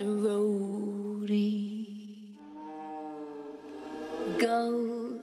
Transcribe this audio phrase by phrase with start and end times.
[0.00, 1.86] a roadie.
[4.38, 5.20] Roadie.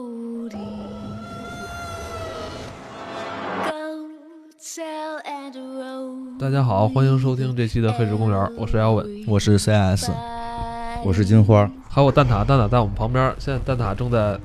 [0.00, 0.58] Roadie.
[6.38, 10.10] 大家好，欢迎收听这期的黑石公园，我是姚稳，我是 CS，
[11.04, 14.40] 我是金花，还有蛋挞，蛋挞在我们旁边，现在蛋挞正在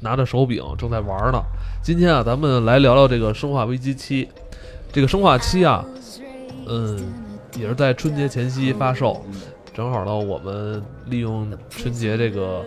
[0.00, 1.40] 拿着手柄正在玩呢。
[1.82, 4.26] 今天啊，咱们来聊聊这个《生化危机七》。
[4.92, 5.84] 这个《生化七》啊，
[6.66, 6.98] 嗯，
[7.58, 9.24] 也是在春节前夕发售，
[9.74, 12.64] 正好呢，我们利用春节这个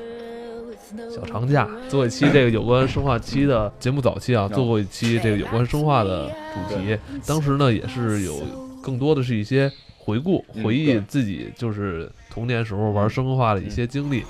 [1.13, 4.02] 小长假做一期这个有关《生化期》的节目。
[4.02, 6.97] 早期啊，做过一期这个有关生化的主题，
[7.27, 8.41] 当时呢也是有
[8.81, 14.23] 更多的是一些回顾、回忆自己就是童年时候玩生化的一些经历。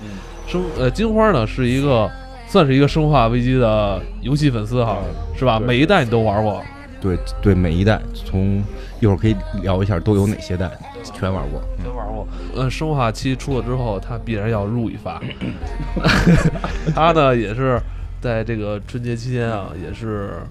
[0.48, 2.10] 生呃，金花呢是一个
[2.48, 4.98] 算是一个《生化危机》的游戏粉丝哈，
[5.38, 5.60] 是吧？
[5.60, 6.62] 每一代你都玩过。
[7.02, 8.64] 对对，每一代从
[9.00, 10.70] 一会儿可以聊一下都有哪些代，
[11.14, 11.62] 全玩过。
[11.82, 12.28] 全玩过。
[12.56, 15.22] 呃，生化七出了之后，他必然要入一发。
[16.94, 17.82] 他呢也是
[18.20, 20.42] 在这个春节期间啊，也是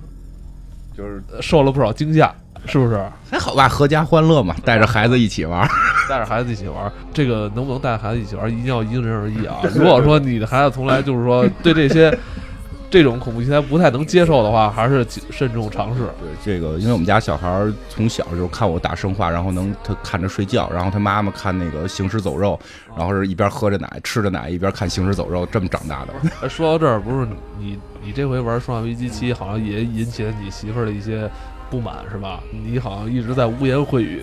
[0.96, 2.34] 就是受了不少惊吓，
[2.66, 2.98] 是不是？
[3.30, 5.68] 还好吧，阖家欢乐嘛，带着孩子一起玩，
[6.08, 9.58] 带着孩子一起玩，这个能不能带着孩子一起玩，一定要因人而异啊。
[9.76, 12.16] 如果说你的孩子从来就是说对这些。
[12.90, 16.04] 这种恐怖题材不太能接受的话，还是慎重尝试。
[16.20, 22.58] 对这个，因为我们家小孩从小就看我打生化，然后能他看着睡觉，然后他妈妈看那个行尸走肉，
[22.96, 26.48] 然后是一边喝着奶吃着奶一边看行尸走肉，这么长大的。
[26.48, 27.28] 说到这儿，不是
[27.58, 31.30] 你你这回玩《生化危机七》，好像也引起了你媳妇儿的一些。
[31.70, 32.40] 不满是吧？
[32.50, 34.22] 你好像一直在污言秽语，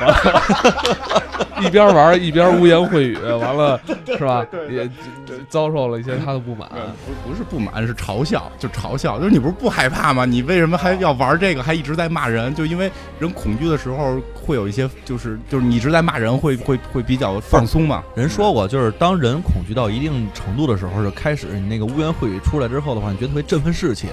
[0.00, 4.44] 完 了一边玩一边污言秽语，完了是吧？
[4.70, 4.88] 也
[5.48, 6.68] 遭受了一些他的不满。
[7.06, 9.18] 不不是不满，是嘲笑，就嘲笑。
[9.18, 10.24] 就是你不是不害怕吗？
[10.24, 11.62] 你为什么还要玩这个？
[11.62, 12.54] 还一直在骂人？
[12.54, 18.02] 就因为人恐惧的时候会有一些，就是就是你一直在骂人，会会会比较放松嘛。
[18.14, 24.08] 人说过，就是当人恐惧到一定程度的时候，就开始你那个污言秽语出来之后的话，你觉得特别振奋士气。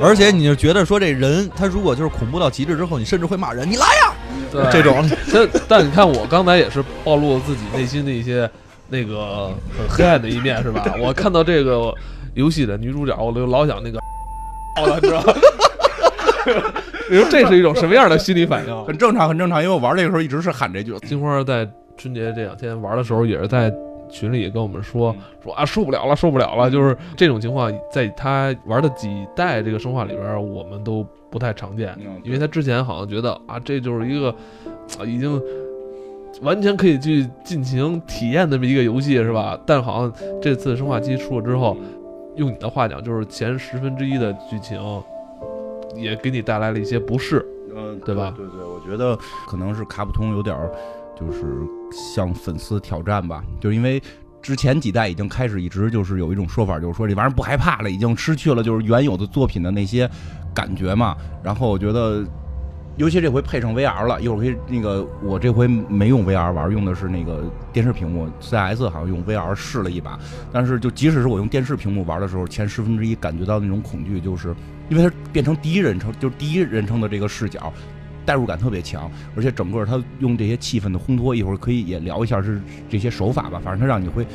[0.00, 2.15] 而且你就觉得说这人他如果就是。
[2.18, 4.12] 恐怖到极致之后，你甚至会骂人，你来呀！
[4.50, 5.04] 对这种。
[5.32, 8.48] 但但你看，我刚才也是暴露了自己内心的一些
[8.88, 10.84] 那个很黑暗的一面，是吧？
[11.00, 11.92] 我看到这个
[12.34, 13.98] 游戏的女主角，我就老想那个，
[14.76, 15.22] 好了，知道
[17.10, 18.84] 你说这是一种什么样的心理反应？
[18.84, 20.96] 很正常，很正常，因为我玩这个时候一直是喊这句。
[21.00, 23.72] 金花在春节这两天玩的时候，也是在。
[24.08, 31.04] 群里也跟我们说说啊，受不了了，受不了了，就是这种情况，在他玩的几代这个生化里边，我们都
[31.36, 34.34] 不太常见，因为他之前好像觉得啊，这就是一个
[34.98, 35.38] 啊，已经
[36.40, 39.60] 完全可以去尽情体验的这么一个游戏，是吧？
[39.66, 41.76] 但好像这次生化机出了之后，
[42.36, 44.80] 用你的话讲，就是前十分之一的剧情
[45.94, 48.32] 也给你带来了一些不适，嗯，对吧？
[48.34, 49.14] 对对，我觉得
[49.46, 50.56] 可能是卡普通有点。
[51.18, 51.46] 就是
[51.90, 53.98] 向粉丝挑战吧，就是因为
[54.46, 60.08] 之前几代已经开始一直就是有一种说法，就是说这玩意儿不害怕了，已经失去了就是原有的作品的那些
[60.54, 61.16] 感觉嘛。
[61.42, 62.24] 然后我觉得，
[62.96, 67.42] 尤其这回配上 VR 了，一会儿可以那个我这回没用 VR 玩，用的是那个
[67.72, 70.16] 电视屏幕，CS 好像用 VR 试了一把，
[70.52, 74.54] 但是就即使是我用电视屏幕玩的时候，前十分之一感觉到那种恐惧，就是
[74.88, 77.72] 因为它变成第一人称，就是第一人称的这个视角。
[78.26, 83.60] 代入感特别强，而且整个他用这些气氛的烘托，一会儿可以也聊一下是这些手法吧。
[83.64, 84.26] 反正他让你会，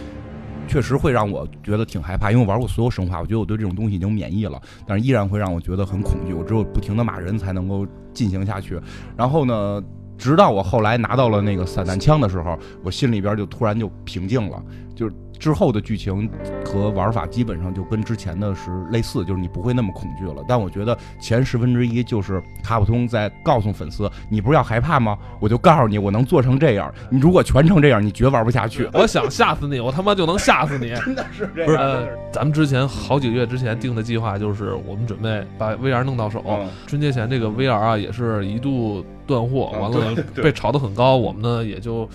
[0.68, 6.34] 确实会让我觉得挺害怕，因为我玩过所有生化，我觉得我对这种东西已经免疫了，但是依然会让我觉得很恐惧。
[6.34, 8.80] 我只有不停的骂人才能够进行下去。
[9.18, 9.84] 然后呢，
[10.18, 14.64] 直到我后来拿到了那个散弹枪的时候，我心里边就突然就平静了，
[14.96, 15.16] 就是。
[15.42, 16.30] 之后的剧情
[16.64, 20.46] 和玩法基本上就跟之前的是类似，就是你不会那么恐惧了。
[20.48, 25.18] 但我觉得前十分之一就是卡普通在告诉粉丝，你不是要害怕吗？
[25.40, 26.94] 我就告诉你，我能做成这样。
[27.10, 28.88] 你如果全程这样，你绝玩不下去。
[28.94, 30.94] 我想吓死你，我他妈就能吓死你。
[31.04, 31.66] 真的是这样。
[31.66, 36.46] 不是，咱们之前好几个月之前定的计划就是，我们准备把 VR 弄到手。
[36.86, 42.08] 春节前这个 VR 啊，也是一度断货，完了被炒得很高，我们呢也就。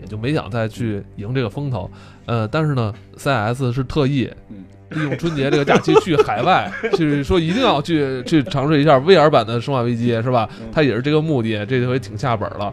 [0.00, 1.88] 也就没想再去赢这个风头，
[2.26, 4.30] 呃，但是呢，CS 是特意
[4.90, 10.48] 利用春节这个假期去海外， 去说一定要去去尝试一下 VR 版的《生化危机》，是吧？
[10.70, 12.72] 他也是这个目的，这回挺下本了，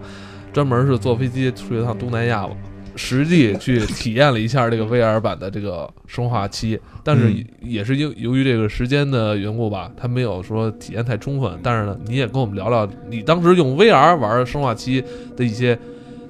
[0.54, 2.48] 专门是坐飞机去一趟东南亚，
[2.96, 11.58] 实际去体验了一下这个 VR 版的这个《生化七》，但是也是因由于这个时间的缘故吧，他没有说体验太充分。
[11.64, 15.02] 但是呢，你也跟我们聊聊你当时用 VR 玩《生化七》
[15.36, 15.80] 的一些。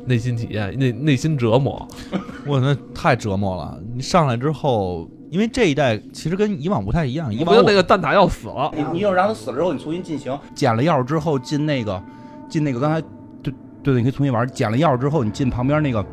[0.10, 1.88] 内心体验，内内心折磨，
[2.48, 3.80] 我那太折磨了。
[3.94, 12.02] 你上来之后，因为这一代其实跟以往不太一样，以往那个蛋挞要死了，你你要让他死了之后，你重新进行，捡了钥匙之后进那个
[12.50, 13.00] 进那个刚才
[13.44, 13.54] 对
[13.84, 14.48] 对对，你可以重新玩。
[14.48, 16.04] 捡了钥匙之后，你进旁边那个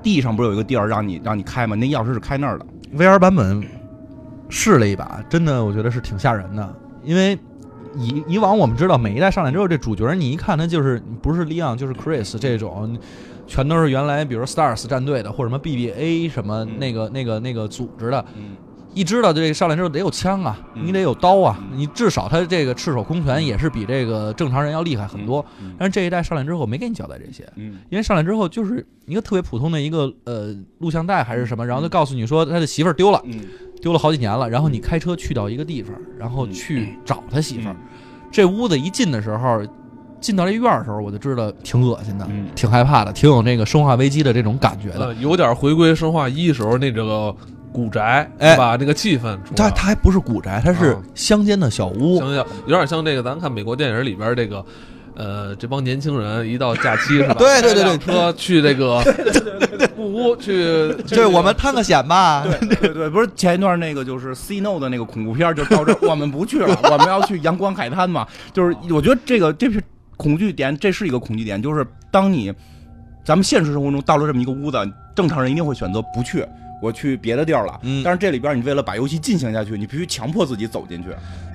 [0.00, 1.74] 地上不是有一个地儿让你让你开吗？
[1.74, 2.64] 那钥匙是开那儿的。
[2.96, 3.60] VR 版本
[4.48, 7.36] 试了一把，真的我觉得是挺吓人的，因为
[7.96, 12.98] 以以往我们知道每一代上来之后，这主角你一看他就是不是 Leon 就是 Chris 这种，
[13.46, 18.56] 全都是原来比如说 Stars 战队的或者什么 BBA 什么那个那个那个组织的，嗯
[18.94, 25.44] 一知道这个上来之后得有枪啊，嗯你得有刀啊，你至少他这个赤手空拳也是比这个正常人要厉害很多。
[25.60, 33.20] 嗯但是这一代上来之后没给你交代这些，嗯因为上来之后就是一个特别普通的一个呃录像带还是什么，然后就告诉你说他的媳妇儿丢了。
[33.24, 33.40] 嗯
[33.82, 37.74] 丢了好几年了，然后你开车去到一个地方，然后去找他媳妇儿。
[37.74, 37.76] 嗯
[38.32, 39.62] 这屋子一进的时候，
[40.20, 45.06] 进到这院儿的时候，我就知道挺恶心的，嗯挺害怕的，挺有那个生化危机的这种感觉的。
[45.08, 47.34] 呃，有点回归生化一时候那这个
[47.74, 48.76] 古宅，哎是吧？
[48.78, 52.18] 那个气氛出来了，它它还不是古宅，它是啊乡间的小屋。
[52.18, 54.64] 想想有点像这个，咱看美国电影里边这个。
[55.16, 57.34] 呃，这帮年轻人一到假期 是吧？
[57.38, 59.00] 对对对对车去这个
[59.96, 62.44] 木屋去，对， 我们探个险吧。
[62.44, 68.26] 对对对，不是前一段那个就是 C No 的那个恐怖片，就到这我们不去了， 我们要去阳光海滩嘛。
[68.52, 69.80] 就是我觉得这个这是
[70.16, 72.52] 恐惧点，这是一个恐惧点，就是当你
[73.24, 74.76] 咱们现实生活中到了这么一个屋子，
[75.14, 76.44] 正常人一定会选择不去。
[76.84, 81.08] 我去别的地儿了，嗯但是这里边你为了把游戏进行下去，你必须强迫自己走进去。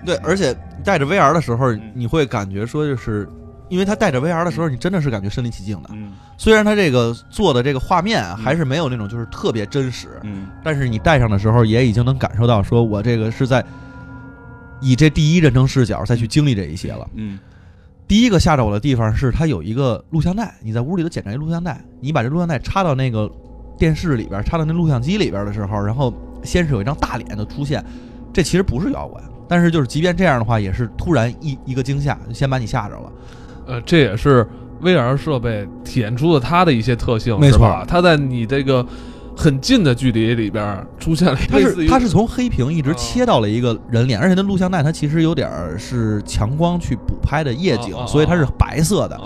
[0.04, 3.30] 对，而且带着 VR 的时候嗯，你会感觉说，就是
[3.70, 5.90] 因为他带着 VR 的时候，你真的是感觉身临其境的。
[5.94, 13.64] 嗯虽然他这个做的这个画面啊还是没有那种就是特别真实，嗯但是你戴上的时候，也已经能感受到，说我这个是在
[14.81, 17.08] 以这第一人称视角再去经历这一些了。
[17.14, 17.38] 嗯
[18.08, 23.30] 第一个吓着我的地方是它有一个录像带，你在屋里头捡着一录像带，你把这录像带插到那个
[23.80, 27.84] 电视里边，插到那录像机里边的时候，然后先是有一张大脸就出现，
[28.34, 33.12] 这其实不是妖怪，但是就是即便这样的话，也是突然一一个惊吓，就先把你吓着了。
[33.66, 34.46] 呃，这也是
[34.81, 37.84] VR 设备体现出了它的一些特性，没错？
[37.88, 38.86] 它在你这个
[39.38, 49.20] 很近的距离里边出现了它是它是从黑屏一直哦切到了一个人脸，而且那录像带它其实有点是强光去补拍的夜景所以它是白色的。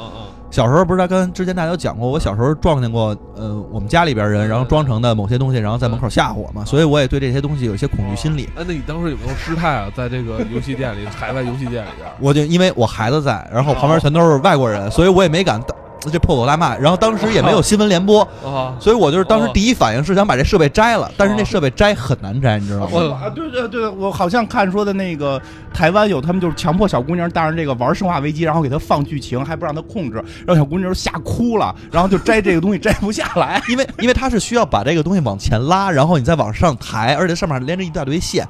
[0.53, 8.47] 小时候不是他跟之前大家都讲过，我小时候撞见过，呃，我们家里边人，然后装成的某些东西，然后在门口吓唬我嘛，所以我也对这些东西有一些恐惧心理。
[8.55, 9.91] 哎，那你当时有没有失态啊？
[9.97, 15.73] 在这个游戏店里，海外游戏店里边，我就因为我孩子在，然后旁边全都是外国人，所以我也没敢大
[16.11, 16.77] 这破口大骂。
[16.77, 23.19] 然后当时也没有新闻联播，啊，所以我就是当时哦第一反应是想把这设备摘了，但是那哦设备摘很难摘，你知道吗？
[23.23, 25.41] 啊，对对对，我好像看说的那个
[25.73, 33.61] 台湾有他们就是强迫小姑娘带上这个玩生化危机，然后给她放剧情，还不让她控制，让小姑娘吓哭了，然后就摘这个东西 摘不下来。
[33.69, 38.47] 因为因为它是需要把这个东西往前拉，然后你再往上抬，而且上面还连着一大堆线。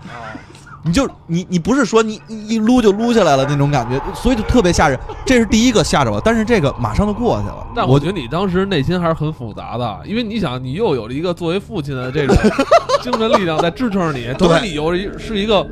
[0.85, 4.99] 你就你你不是说你你一撸就撸下来了那种感觉， 所以就特别吓人。
[5.25, 7.67] 这是第一个吓着我，但是这个马上就过去了。
[7.75, 12.35] 但我觉得你当时内心还是很复杂的，因为你想，你又有了一个作为父亲的这种
[13.01, 15.65] 精神力量在支撑着你，同时你又是一是一个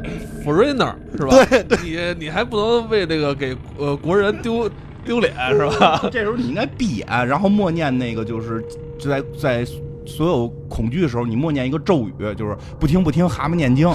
[0.46, 1.46] foreigner 是吧？
[1.50, 1.78] 对对，
[2.16, 4.70] 你你还不能为这个给呃国人丢
[5.06, 6.02] 丢脸是吧？
[6.12, 8.64] 这时候你应该闭眼，然后默念那个就是
[8.98, 9.66] 就在在
[10.06, 13.88] 所有恐惧的时候，你默念一个咒语，就是不听不听蛤蟆念经，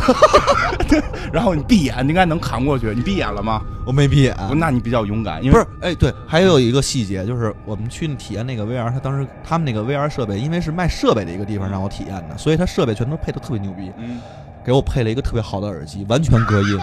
[1.32, 2.92] 然后你闭眼，你应该能扛过去。
[2.94, 3.60] 你闭眼了吗？
[3.86, 14.20] 我没闭眼，那你比较勇敢，因为不是，哎，对，还有一个细节就是我们去体验那个 VR，他当时他们那个 VR 设备，因为是卖设备的一个地方让我体验的，所以他设备全都配的特别牛逼，嗯，
[14.64, 16.78] 给我配了一个特别好的耳机，完全隔音。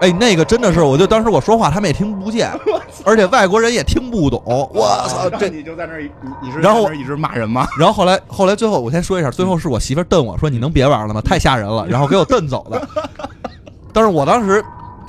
[0.00, 2.50] 哎，那个真的是，我就当时我说话他们也听不见，
[3.04, 4.42] 而且外国人也听不懂。
[4.46, 7.66] 我操，这你就在那儿，你你是然后一直骂人吗？
[7.78, 11.20] 然后后来后来最后我先说一下，最后是我媳妇儿瞪我说你能别玩了吗？
[11.20, 12.88] 太吓人了，然后给我瞪走的。
[13.92, 14.64] 但是我当时，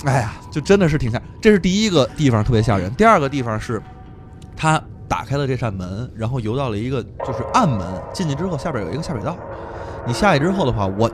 [0.06, 1.22] 哎呀，就真的是挺吓。
[1.42, 3.82] 这是第一个地方特别吓人，第二个地方是，
[4.58, 7.80] 他打开了这扇门，然后游到了一个就是暗门，
[8.12, 9.36] 进去之后下边有一个下水道。
[10.08, 11.12] 你下去之后的话，我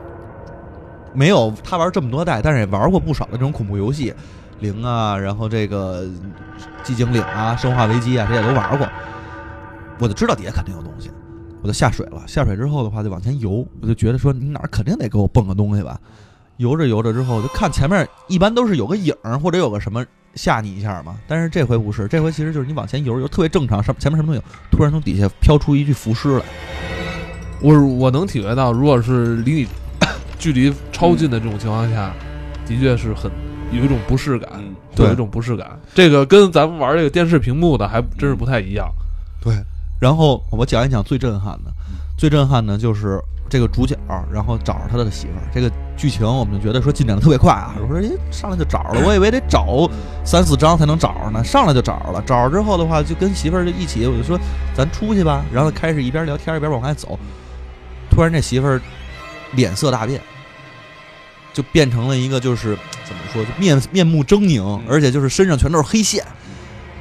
[1.16, 4.14] 没有他玩这么多代，但是也玩过不少的这种恐怖游戏，
[4.60, 6.06] 零啊，然后这个
[6.84, 8.88] 寂静岭啊、生化危机啊，这些都玩过。
[9.98, 11.10] 我就知道底下肯定有东西，
[11.62, 12.22] 我就下水了。
[12.28, 16.00] 下水之后的话，就往前游，我就觉得说你哪儿肯定得给我蹦个东西吧。
[16.58, 20.06] 游着游着之后，就看前面一般都是有个影或者有个什么
[20.36, 21.16] 吓你一下嘛。
[21.28, 26.46] 但是这回不是，这回其实就是你往前游游，特别正常，上前面什么都有，突然从底下飘出一具浮尸来。
[27.62, 29.68] 我我能体会到，如果是离你
[30.38, 32.14] 距离超近的这种情况下，
[32.66, 33.32] 的确是很
[33.72, 35.68] 有一种不适感，嗯对有一种不适感。
[35.94, 38.88] 这个跟咱们玩这个电视屏幕的还真是不太一样。
[39.42, 39.56] 对，
[40.00, 41.72] 然后我讲一讲最震撼的，
[42.18, 43.96] 最震撼的就是这个主角，
[44.32, 45.44] 然后找着他的媳妇儿。
[45.54, 49.90] 这个剧情我们就觉得说进展的特别快啊，我说诶上来就找着了，我以为得找
[50.24, 52.24] 三四章才能找着呢，上来就找着了。
[52.26, 54.40] 找着之后的话，就跟媳妇儿就一起，我就说
[54.74, 55.46] 咱出去吧。
[55.54, 57.20] 然后开始一边聊天一边往外走，
[58.10, 58.82] 突然这媳妇儿
[59.54, 60.22] 脸色大变，
[61.54, 66.26] 就变成了一个就是怎么说，就面面目狰狞，而且就是身上全都是黑线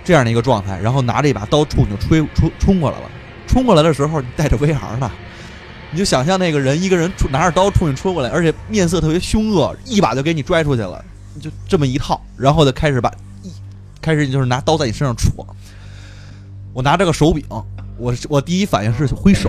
[0.04, 0.78] 这样的一个状态。
[0.80, 3.10] 然后拿着一把刀冲就吹冲冲过来了。
[3.46, 5.10] 冲过来的时候，你带着 VR 呢，
[5.90, 11.04] 你就想象那个人一个人拿着刀冲你冲过来，而且面色特别凶恶，一把就给你拽出去了，
[11.40, 13.10] 就这么一套，然后就开始把
[13.42, 13.52] 一
[14.00, 15.46] 开始就是拿刀在你身上戳。
[16.72, 17.44] 我拿着个手柄，
[17.96, 19.48] 我我第一反应是挥手，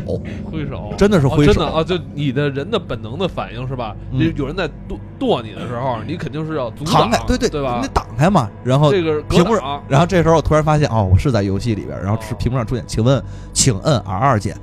[0.52, 1.84] 挥手，真的是挥手哦真的啊！
[1.84, 3.96] 就你的人的本能的反应是吧？
[4.12, 7.94] 嗯有有人在剁剁你的时候，你肯定是要阻挡挡开，，对对对吧你得？
[7.94, 8.50] 挡开嘛。
[8.64, 14.56] 然后这个屏幕上然后这时候我突然发现，哦，我是在游戏里边，然后是屏幕上出现，请问，请摁 R 二键，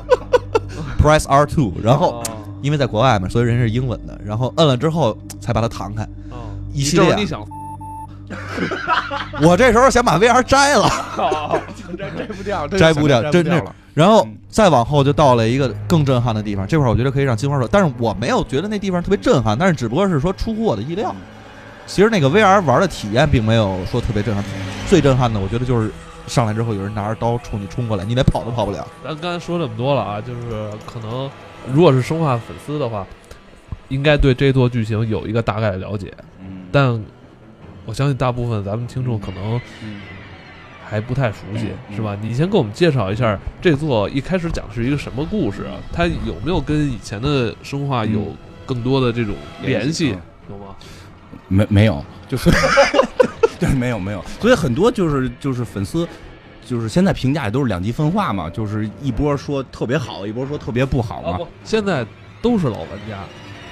[1.00, 2.22] Press R two，然后哦
[2.62, 6.02] 因为在国外嘛，所以人是英文的，然后摁了之后才把它弹开。
[6.30, 6.36] 哦
[6.72, 7.40] 一系列啊你你想
[9.42, 10.88] 我这时候想把 VR 摘了，
[11.96, 13.74] 摘不掉，摘不掉，真是了。
[13.94, 21.14] 然后嗯再往后就到了一个更震撼的地方，这块儿我觉得可以让金花说，但是我没有觉得那地方特别震撼，但是只不过是说出乎我的意料。
[21.86, 24.44] 其实那个 VR 玩的体验并没有说特别震撼，
[24.88, 25.90] 最震撼的我觉得就是
[26.26, 28.86] 上来之后有人拿着刀冲你冲过来，你连跑都跑不了。
[29.04, 31.28] 咱刚才说这么多了啊，就是可能
[31.72, 33.04] 如果是生化粉丝的话，
[33.88, 37.00] 应该对这座剧情有一个大概的了解，嗯但
[37.86, 40.00] 我相信大部分咱们听众可能嗯
[40.84, 42.16] 还不太熟悉，嗯是吧？
[42.20, 45.76] 你先给我们介绍一下这座一开始讲的是一个什么故事啊？
[45.92, 48.34] 它有没有跟以前的生化有
[48.66, 50.12] 更多的这种联系？
[50.12, 50.20] 嗯
[50.50, 50.74] 有吗？
[51.48, 52.50] 没没有， 就是
[53.58, 56.06] 对，没有没有，所以很多就是就是粉丝。
[56.66, 61.30] 就是现在评价也都是两极分化嘛，就是一波说特别好，一波说特别不好嘛。
[61.30, 62.06] 啊，现在
[62.40, 63.18] 都是老玩家。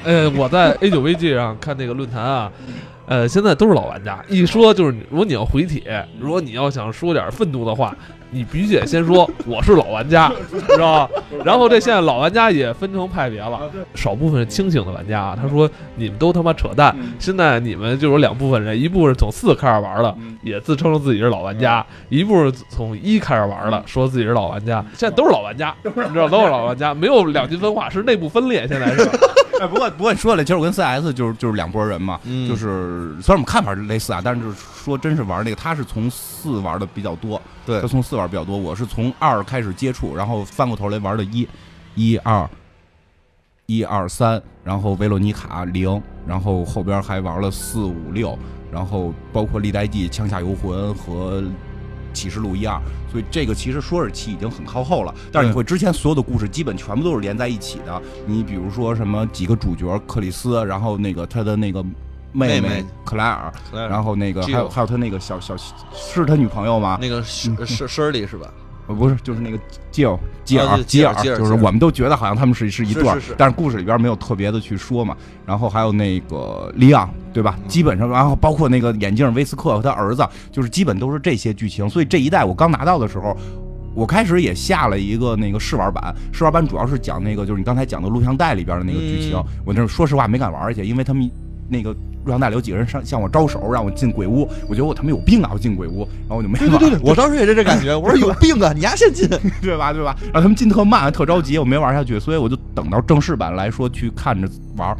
[0.02, 2.50] 呃，我在 A 九 VG 上看那个论坛啊，
[3.08, 4.22] 呃，现在都是老玩家。
[4.28, 7.96] 一说就是，如果你要回帖，如果你要想说点愤怒的话，
[8.30, 11.10] 你必须得先说我是老玩家，知道吧？
[11.44, 13.60] 然后这现在老玩家也分成派别了，
[13.94, 16.94] 少部分是清醒的玩家啊，他说你们都他妈扯淡。
[17.18, 24.84] 现在你们就有两部分人，一部分是从四开始玩的，也自称自己是老玩家；一部分是从一开始玩的，说自己是老玩家。
[24.94, 28.66] 现在都是老玩家，你知道都是老玩家，没有两极分化，是内部分裂。
[28.68, 29.02] 现在是，
[29.60, 41.48] 哎，不过不过你说了，其实我跟 CS 就是就是两拨人嘛，嗯就是虽然我们看法是类似啊，但是就是说真是玩那个，他是从四玩的比较多，对他从四玩比较多，我是从二开始接触，然后翻过头来玩的一，
[41.94, 42.48] 一二，
[43.66, 48.38] 一二三，然后维罗妮卡零，然后后边还玩了四五六，
[48.70, 51.42] 然后包括历代记、枪下游魂和
[52.12, 58.02] 启示录一二，所以这个其实说是七已经很靠后了，但是你会之前所有的故事基本全部都是连在一起的。
[58.26, 61.84] 你比如说什么几个主角克里斯，然后那个他的那个
[62.32, 66.98] 妹妹妹克莱尔，然后那个还有还有他那个小小是他女朋友吗？
[67.00, 68.46] 那个是是 Shirley 是吧？
[68.86, 69.58] 呃不是，就是那个
[69.90, 75.14] 吉尔吉尔吉尔就是我们都觉得好像他们是是一对儿但是故事里边没有特别的去说嘛。
[75.44, 77.58] 然后还有那个利昂，对吧？
[77.62, 81.88] 嗯基本上，然后包括那个眼镜威斯克和他儿子，就是基本都是这些剧情。
[81.88, 83.36] 所以这一代我刚拿到的时候。
[83.94, 89.36] 我开始也下了一个那个试玩版，试玩版主要是讲那个就是你刚才讲的录像带里边的那个剧情。
[89.36, 91.28] 嗯我那说实话没敢玩去，因为他们
[91.68, 91.92] 那个
[92.24, 96.68] 录像带里有几个人上向我招手，让我进鬼屋，我觉得我他妈有病啊，我进鬼屋，然后我就没玩。
[96.68, 99.28] 对对对， 我当时也是这感觉，我说有病啊，你丫先进。
[99.62, 99.92] 对吧？
[99.92, 100.16] 对吧？
[100.24, 104.96] 然后他们进特慢，特着急，我没玩下去，所以我就等到正式版来说去看着玩。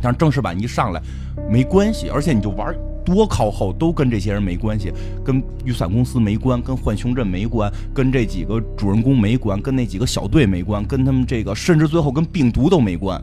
[0.00, 1.02] 但是正式版一上来
[1.50, 2.72] 没关系，而且你就玩
[3.04, 4.92] 多靠后都跟这些人没关系，
[5.24, 13.20] 跟雨伞公司没关，跟浣熊镇没关，跟这几个主人公没关，跟那几个小队没关，跟他们这个甚至最后跟病毒都没关。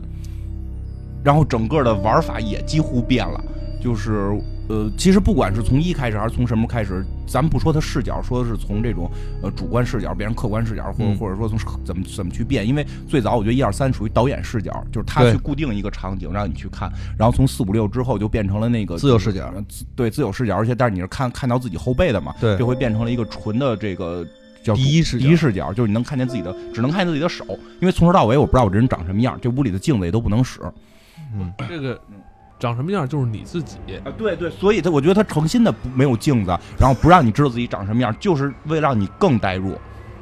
[1.26, 3.44] 然后整个的玩法也几乎变了，
[3.82, 9.10] 就是呃，其实不管是从一开始还是从什么开始，咱们不说它视角，说的是从这种
[9.42, 12.64] 呃主观视角变成客观视角，或者、嗯或者说从怎么怎么去变。
[12.64, 19.52] 因为最早我觉得一二三属于导演视角，就是他去固定一个场景让你去看，然后从四五六之后就变成了那个自由视角
[19.96, 24.24] 对自由视角，而且但是你是看看到自己后背的嘛，对就会变成了一个纯的这个。
[24.62, 27.44] 叫第一视角第一视角就是你能看见自己的，只能看见自己的手，
[27.80, 30.60] 因为从头到尾我不知道我这人长什么样，这屋里的镜子也都不能使。
[31.38, 32.00] 嗯，这个
[32.58, 33.76] 长什么样就是你自己。
[34.04, 39.78] 啊，对对，所以他我觉得他诚心的不没有镜子，然后不让你知道自己长什么样，就是为了让你更代入，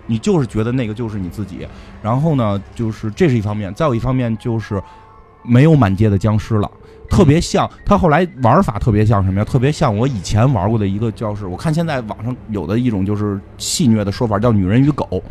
[0.07, 1.67] 你就是觉得那个就是你自己。
[2.03, 4.83] 然后呢，就是这是一方面，再有一方面就是
[5.43, 6.71] 没有满街的僵尸了。
[7.11, 9.45] 特别像他后来玩法特别像什么呀？
[9.45, 15.23] 特别像我以前玩过的一个叫是，我看现在网上有的一种就是戏谑的说法叫“女人与狗”，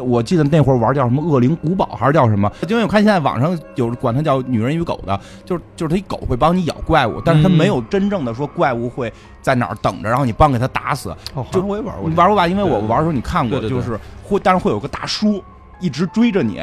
[0.00, 2.50] 我记得那会儿玩叫什么恶灵古堡还是叫什么？
[2.68, 9.12] 因为我看现在网上有管它叫女人与狗的，就是就是它一狗会帮你咬怪物，但是它嗯没有真正的说怪物会
[9.42, 11.10] 在哪儿等着，然后你帮给它打死。
[11.34, 12.46] 哦，好就我也玩过，你玩过吧？
[12.46, 15.42] 因为我玩的时候你看过，就是会，但是会有个大叔
[15.80, 16.60] 一直追着你，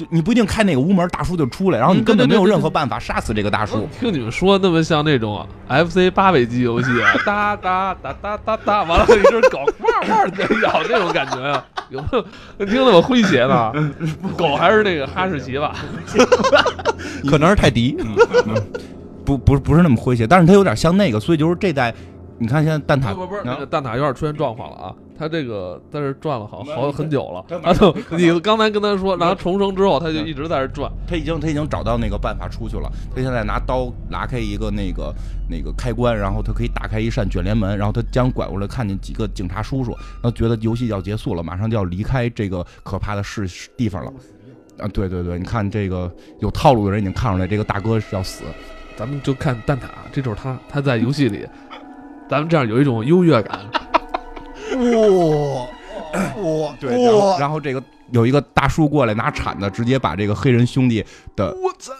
[0.00, 3.86] 就你不一定开哪个屋门，大叔就出来，然后你嗯根本没有任何办法杀死这个大叔。
[4.00, 12.06] 听你们说那么像那种 FC 八位机游戏啊，哒哒哒哒哒哒，完了一只狗汪汪在咬那种感觉呀、有没
[12.58, 12.64] 有？
[12.66, 13.72] 听得我诙谐呢？
[14.38, 15.76] 狗还是那个哈士奇吧？
[17.28, 17.98] 可能是泰迪，
[19.24, 21.94] 不不不是那么诙谐，但是它有点像那个，所以就是这代，
[22.42, 24.94] 你看现在蛋挞不不不是，啊那个蛋挞有点出现状况了啊！
[25.18, 30.90] 他这个在这转了好好很久了它，啊，就你刚才跟他说，让他重生之后，他就一直在这转。
[31.06, 32.90] 他已经他已经找到那个办法出去了。
[33.14, 35.14] 他现在拿刀拉开一个那个
[35.50, 44.10] 那个开关，然后他可以打开一扇卷帘门，然后他将拐过来看见几个警察叔叔，然后觉得游戏要结束了，马上就要离开这个可怕的市地方了。
[44.78, 48.44] 啊，对对对，你看这个有套路的人已经看出来，这个大哥是要死。
[48.96, 51.46] 咱们就看蛋挞，这就是他，他在游戏里，
[52.30, 53.58] 咱们这样有一种优越感。
[54.72, 55.66] 哇
[56.40, 57.82] 哇对，然后然后这个
[58.12, 61.92] 有一个大叔过来拿铲子，直接把这个黑人兄弟的，我操！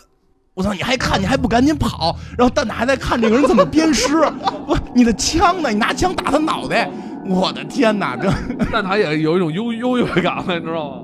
[0.54, 0.72] 我操！
[0.72, 2.16] 你还看，你还不赶紧跑？
[2.38, 4.14] 然后蛋挞还在看这个人怎么鞭尸。
[4.66, 5.68] 不，你的枪呢？
[5.70, 6.88] 你拿枪打他脑袋！
[7.26, 8.16] 我的天哪！
[8.16, 8.30] 这
[8.70, 11.02] 蛋挞也有一种优优越感了，你知道吗？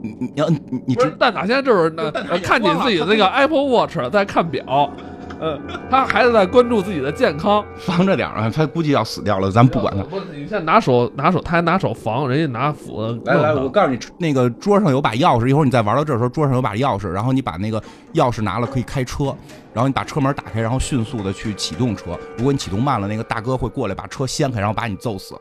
[0.00, 4.92] 你你要你你知蛋挞现在就是那看你自己的那个 Apple Watch 在看表，
[5.40, 5.58] 呃，
[5.90, 7.64] 他还是在关注自己的健康。
[7.76, 8.50] 防着点啊！
[8.50, 10.02] 他估计要死掉了，咱不管他。
[10.02, 17.80] 不，你现在拿手拿手，他还拿手防，人家拿斧子来来，我告诉你，那个桌上有把钥匙，一会儿你再玩到这儿的时候，桌上有把钥匙，然后你把那个
[18.14, 19.34] 钥匙拿了可以开车，
[19.72, 22.18] 然后你把车门打开，然后迅速的去启动车。
[22.36, 25.34] 如果你启动慢了，那个大哥会过来把车掀开，然后把你揍死。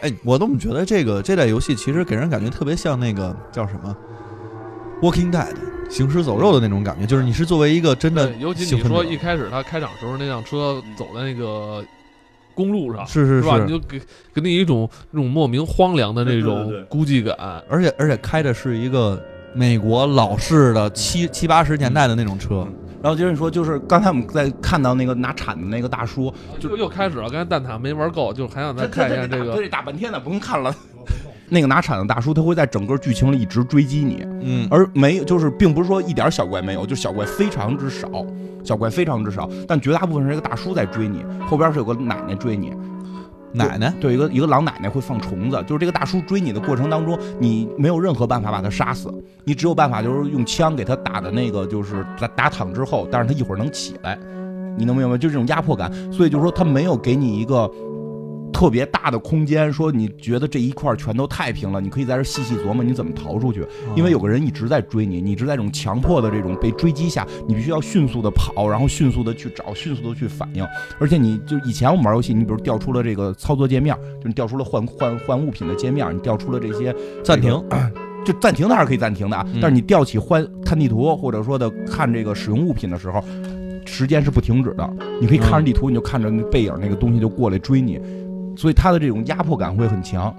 [0.00, 3.96] 哎，我怎么觉得这个这代游戏其实给人感觉特别像那个叫什么
[5.02, 5.52] 《Walking Dead》
[5.88, 11.84] 行尸走肉的那种感觉，就是你是作为一个真的，尤其你说一开始他开场时候那辆车走在那个
[12.54, 13.58] 公路上，是是是吧？
[13.64, 14.00] 你就给
[14.34, 17.36] 给你一种那种莫名荒凉的那对种对对孤寂感。
[17.68, 19.22] 而且而且开的是一个
[19.54, 22.66] 美国老式的七七八十年代的那种车，
[23.02, 29.54] 然后接着说，就是刚才我们在看到那个拿铲子那个大叔，就又开始了，刚才蛋挞没玩够，就还想再看一下这个。
[29.54, 30.74] 他得打半天呢，不用看了。
[31.50, 38.26] 那个拿铲子大叔，他会在整个剧情里一直追击你，嗯，而没有，就是并不是说一点小怪没有，就小怪非常之少，
[38.62, 42.74] 小怪非常之少，但绝大部分是一个大叔在追你，后边是有个奶奶追你，
[43.52, 49.12] 奶奶对，一个一个老奶奶会放虫子，就是这个大叔追你的过程当中，你没有任何办法把他杀死，
[49.44, 54.18] 你只有办法就是用枪给他打的那个就是打打躺之后，但是他一会儿能起来，
[54.76, 55.18] 你能明白吗？
[55.18, 57.70] 就这种压迫感，所以就是说他没有给你一个。
[58.58, 70.66] 特别大的空间，说你觉得这一块全都太平了，你可以在这细细琢磨你怎么逃出去，因为有个人一直在追你，你一直在这种强迫的这种被追击下，你必须要迅速的跑，然后迅速的去找，迅速的去反应。
[70.98, 76.92] 而且你就以前我们玩游戏，你比如调出了这个操作界面，就你调出了换换换物品的界面，你调出了这些
[77.22, 77.52] 暂停，
[78.26, 79.60] 就暂停它还是可以暂停的啊，嗯。
[79.62, 83.22] 但是你调起换看地图或者说的看这个使用物品的时候，
[83.86, 84.92] 时间是不停止的。
[85.20, 88.00] 你可以看着地图，你就看着那背影那个东西就过来追你，
[88.58, 90.34] 所以他的这种压迫感会很强。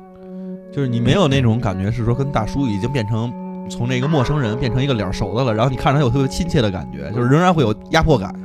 [0.74, 3.34] 就是你没有那种感觉是说跟大叔已经变成
[3.70, 8.36] 从那个陌生人变成一个脸熟的了，然后你看着他有特别亲切的感觉，就是仍然会有压迫感。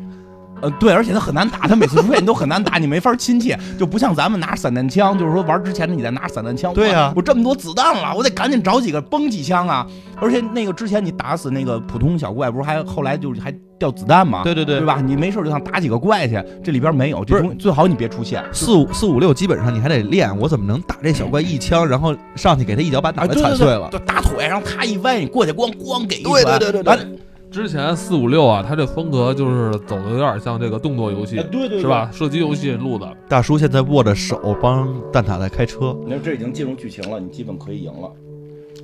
[0.64, 9.86] 呃，对，而且它很难打，它每次出现你都很难打，你没法亲切，就不像咱们拿散弹枪，就是说玩之前你再拿散弹枪，对呀我我这么多子弹了，我得赶紧找几个崩几枪啊！
[10.20, 14.42] 而且那个之前你打死那个普通小怪，不是还后来就是还掉子弹吗？
[14.42, 15.02] 对对对对吧？
[15.04, 18.42] 你没事就想打几个怪去，这里边没有，这不是最好你别出现。
[18.52, 23.88] 四五四五六基本上你还得练，我怎么能打这小怪一枪，然后上去给他一脚把脑啊，袋对对踩碎了？
[23.90, 27.18] 对，就打腿，然后他一歪，你过去咣咣给一对拳，对对对对，
[27.54, 31.86] 之前四五六啊，他这风格就是走的有点像这个动作游戏，哎对对是？
[31.86, 32.10] 吧？
[32.12, 33.16] 射击游戏录的。
[33.28, 38.10] 大叔现在握着手帮蛋挞在开车，那这已经进入剧情了，你基本可以赢了。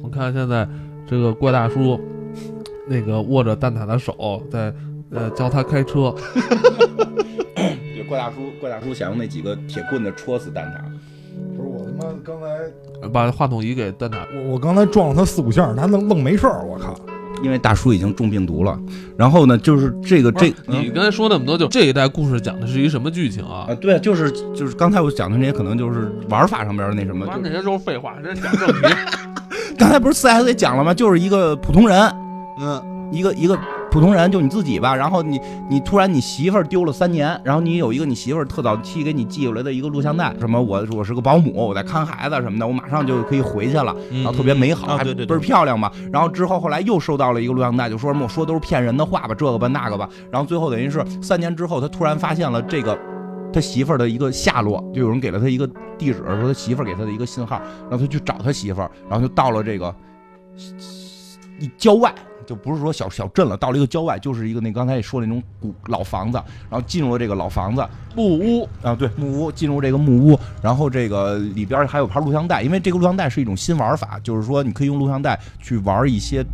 [0.05, 0.69] 我看现在
[1.05, 1.99] 这个怪大叔，
[2.87, 4.73] 那个握着蛋挞的手在
[5.11, 6.15] 呃教他开车，
[7.57, 10.81] 对，怪大叔，怪大叔想用那几个铁棍子戳死蛋挞。
[11.57, 12.47] 不是我他妈刚才
[13.09, 14.19] 把话筒移给蛋挞。
[14.33, 16.95] 我我刚才撞了他四五下，他愣愣没事儿，我靠！
[17.43, 18.79] 因为大叔已经中病毒了，
[19.17, 23.75] 然后呢，就是这个这你刚才说那么多，就这一代故事讲的是一什么剧情啊啊，？
[23.81, 27.27] 对，就是就是刚才我讲的那些，可能就是玩法上边的那什么。
[27.43, 28.89] 那些都是废话，真讲正题。
[29.79, 30.93] 刚才不是四 S 也讲了吗？
[30.93, 31.99] 就是一个普通人，
[32.61, 33.59] 嗯，一个一个
[33.91, 34.95] 普通人，就你自己吧。
[34.95, 45.91] 然后你你突然你媳妇儿丢了三年，然后你有一个你媳妇儿特早期给你寄过来的一个录像带，什么我我是个保姆，我在看孩子什么的，我马上就可以回去了，然后特别美好，还啊对对对倍儿漂亮嘛。
[46.13, 50.09] 然后之后后来又收到了一个录像带，就说什么我说都是骗人的话吧，这个吧那个吧。
[50.31, 52.97] 然后最后等于是三年之后，他突然发现了这个
[53.53, 55.67] 他媳妇儿的一个下落，就有人给了他一个
[55.99, 59.93] 地址，说他媳妇儿给他的一个信号，然后他去找他媳妇儿，然后就到了这个
[61.59, 62.15] 一郊外。
[62.51, 76.45] 就不是说小小镇了，到了一个郊外，就是一个那刚才也说的那种古老房子，然后进入了这个老房子木屋啊，对木屋，进入这个木屋，然后这个里边还有盘录像带，因为这个录像带是一种新玩法，就是说你可以用录像带去玩一些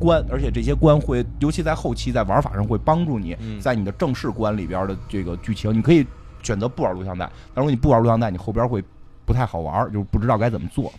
[0.00, 6.06] 关，而且这些关会，尤其在后期在玩法上会帮助你嗯在你的正式关里边的这个剧情，你可以
[6.42, 8.82] 选择不玩录像带，但如果你不玩录像带，你后边会
[9.26, 10.90] 不太好玩，就是不知道该怎么做。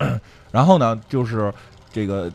[0.50, 1.52] 然后呢，就是
[1.92, 2.32] 这个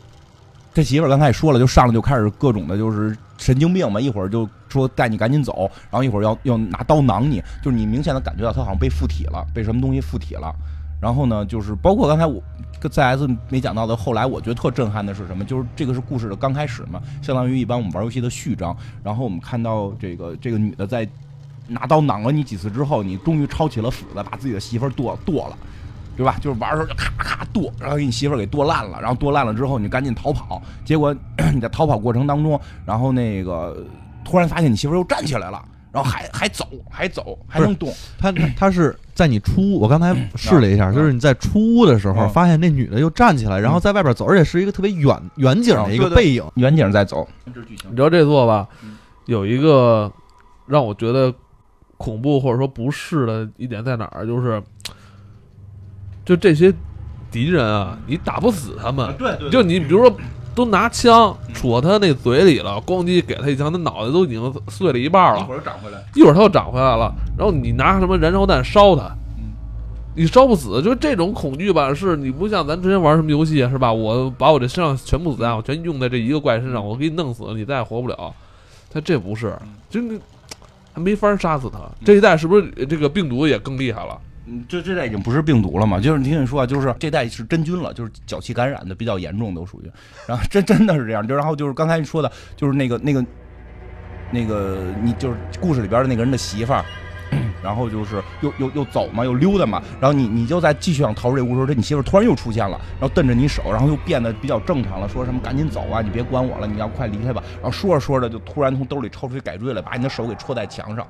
[0.78, 10.54] 这媳妇儿刚才也说了，就上来就开始各种的，就是神经病嘛，一会儿就说带你赶紧走，然后一会儿要要拿刀囊你，就是你明显的感觉到他好像被附体了，被什么东西附体了。
[11.02, 12.40] 然后呢，就是包括刚才我
[12.78, 15.44] 跟 CS 没讲到的，后来我觉得特震撼的是什么？
[15.44, 18.76] 就是这个是故事的刚开始嘛，相当于一般我们玩游戏的序章。
[19.02, 21.04] 然后我们看到这个这个女的在
[21.66, 25.58] 拿刀攮了你几次之后，你终于抄起了斧子，把自己的媳妇剁剁了。
[26.18, 26.36] 对吧？
[26.40, 31.14] 就是玩的时候就咔咔剁，然后给你媳妇儿给剁烂了，然后剁烂了之后你赶紧逃跑，结果
[31.54, 33.76] 你在逃跑过程当中，然后那个
[34.24, 46.44] 突然发现你媳妇儿又站起来了，然后还还走还走还能动，他他他是在你出屋，我刚才试了一下，嗯就是你在出屋的时候，嗯发现那女的又站起来，然后在外边走，而且是一个特别远远景的一个嗯对对背影。
[46.56, 47.52] 远景在走，你
[47.96, 50.12] 知道这座吧嗯，有一个
[50.66, 51.32] 让我觉得
[51.96, 54.62] 恐怖或者说不适的一点在哪儿，就是
[56.28, 56.70] 就这些
[57.30, 60.14] 敌人啊，你打不死他们，对对就你比如说。
[60.54, 65.46] 都拿枪戳他那嘴里了，咣叽给他一枪，他脑袋都已经碎了一半了。
[65.48, 69.04] 儿又长回来，一会儿他又长回来了，然后你拿什么燃烧弹烧他，
[69.36, 69.54] 嗯
[70.16, 73.92] 你烧不死，就这种恐惧吧，是你不像咱之前玩什么游戏是吧？
[73.92, 78.34] 我把我这身上全部子弹我全用在这一个怪身上，我给你弄死，你再也活不了。
[78.90, 79.56] 他这不是，
[79.88, 80.18] 就你
[80.92, 81.78] 还没法杀死他。
[82.04, 84.18] 这一代是不是这个病毒也更厉害了？
[84.50, 86.00] 嗯，这这代已经不是病毒了嘛？
[86.00, 89.90] 就是听你说啊，就是这代是真菌了，就是脚气感染的比较严重，都属于。
[90.26, 93.24] 然后真真的是这样，就然后就是刚才你说的，就是那个那个
[94.30, 96.84] 那个你就是故事里边的那个人的媳妇儿。
[97.62, 107.42] 然后就是又又又走嘛，又溜达嘛，然后你你就在继续想逃出这屋的时候，这你媳妇突然又出现了，然后瞪着你手，然后又变得比较正常了，说什么赶紧走啊，你别管我了，你要快离开吧。
[107.56, 111.06] 然后说着说着就突然从兜里抽出一改锥来，把你的手给戳在墙上，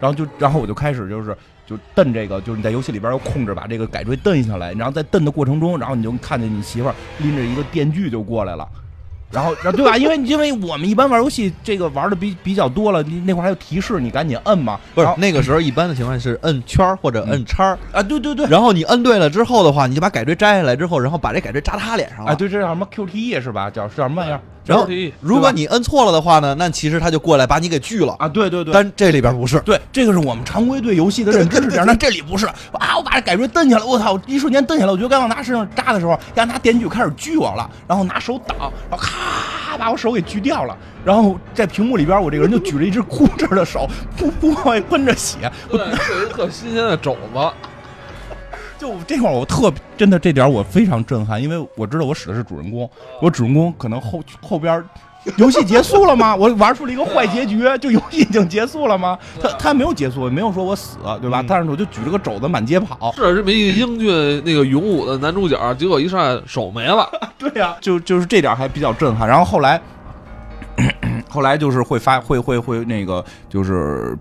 [0.00, 8.68] 然后就然后我就开始就是就蹬这个，就是你在游戏里边要控制把这个改锥蹬下来，然后在蹬的过程中，然后你就看见你媳妇儿拎着一个电锯就过来了。
[9.30, 9.94] 然后，然后对吧？
[9.98, 14.80] 因为因为我们一般玩游戏，这个玩的比比较多了，你那会儿还有提示，你赶紧摁嘛。
[14.94, 22.32] 不是那个时候一般的情况是摁圈儿或者摁叉儿，啊，对对对，然后你摁对了之后的话，你就把改锥摘下来之后，然后把这改锥扎他脸上了。
[22.32, 23.68] 啊，对，这叫什么 QTE 是吧？
[23.68, 24.40] 叫是叫什么玩意儿？
[24.68, 24.86] 然后
[25.20, 28.14] 如果你摁错了的话呢，那其实他就过来把你给锯了。
[28.18, 32.96] 啊，对对对，但这里边不是，对，这个是我们常规对游戏的认知是这样，但这里不是啊！
[32.96, 34.20] 我把这改锥蹬下来，我操！
[34.26, 47.50] 一瞬间蹬下来，我觉得刚往他身上扎的时候，要拿电锯开始锯我了，然后拿手挡，然后咔把我手给锯掉了，然后在屏幕里边，我这个人就举着一只枯枝的手，噗噗往外喷着血，对，是一特新鲜的肘子。
[48.78, 52.88] 就这块儿我特真的这点儿我非常震撼，因为我知道我使的是主人公，
[53.20, 54.84] 我主人公可能后后边儿
[55.36, 56.34] 游戏结束了吗？
[56.34, 59.18] 我玩出了一个坏结局，就游戏已经结束了吗？
[59.42, 61.40] 他他没有结束，没有说我死，对吧？
[61.42, 67.06] 嗯但是我就举着个肘子满街跑，是这么一个英俊、那个勇武的男主角，结果一上来手没了。
[67.36, 69.28] 对呀、就就是这点还比较震撼。
[69.28, 69.80] 然后后来，
[71.28, 74.16] 后来就是会发会会会那个就是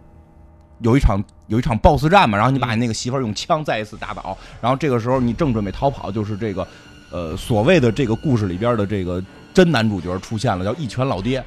[0.80, 6.68] 有一场有一场 BOSS 战嘛，然后你把你那个媳妇儿用枪再一次打倒，然后这个时候你正准备逃跑，就是这个
[7.12, 11.44] 呃所谓的这个故事里边的这个真男主角出现了，叫一拳老爹。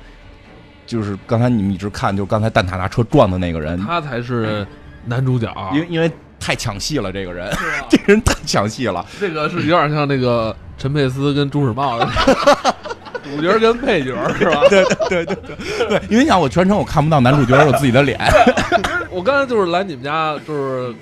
[0.87, 4.67] 就是刚才你们一直看，就是刚才蛋挞拿车撞的那个人，他才是
[5.05, 7.49] 男主角，因为因为太抢戏了，这个人，
[7.89, 9.07] 这个人太抢戏了。
[9.21, 12.09] 这个是有点像那个陈佩斯跟朱时茂的
[13.31, 14.63] 主角跟配角是吧？
[14.71, 15.89] 对对对对对。
[15.89, 18.19] 对，因为你想我全程我看不到男主角有自己的脸，
[19.11, 20.95] 我刚才就是来你们家，就是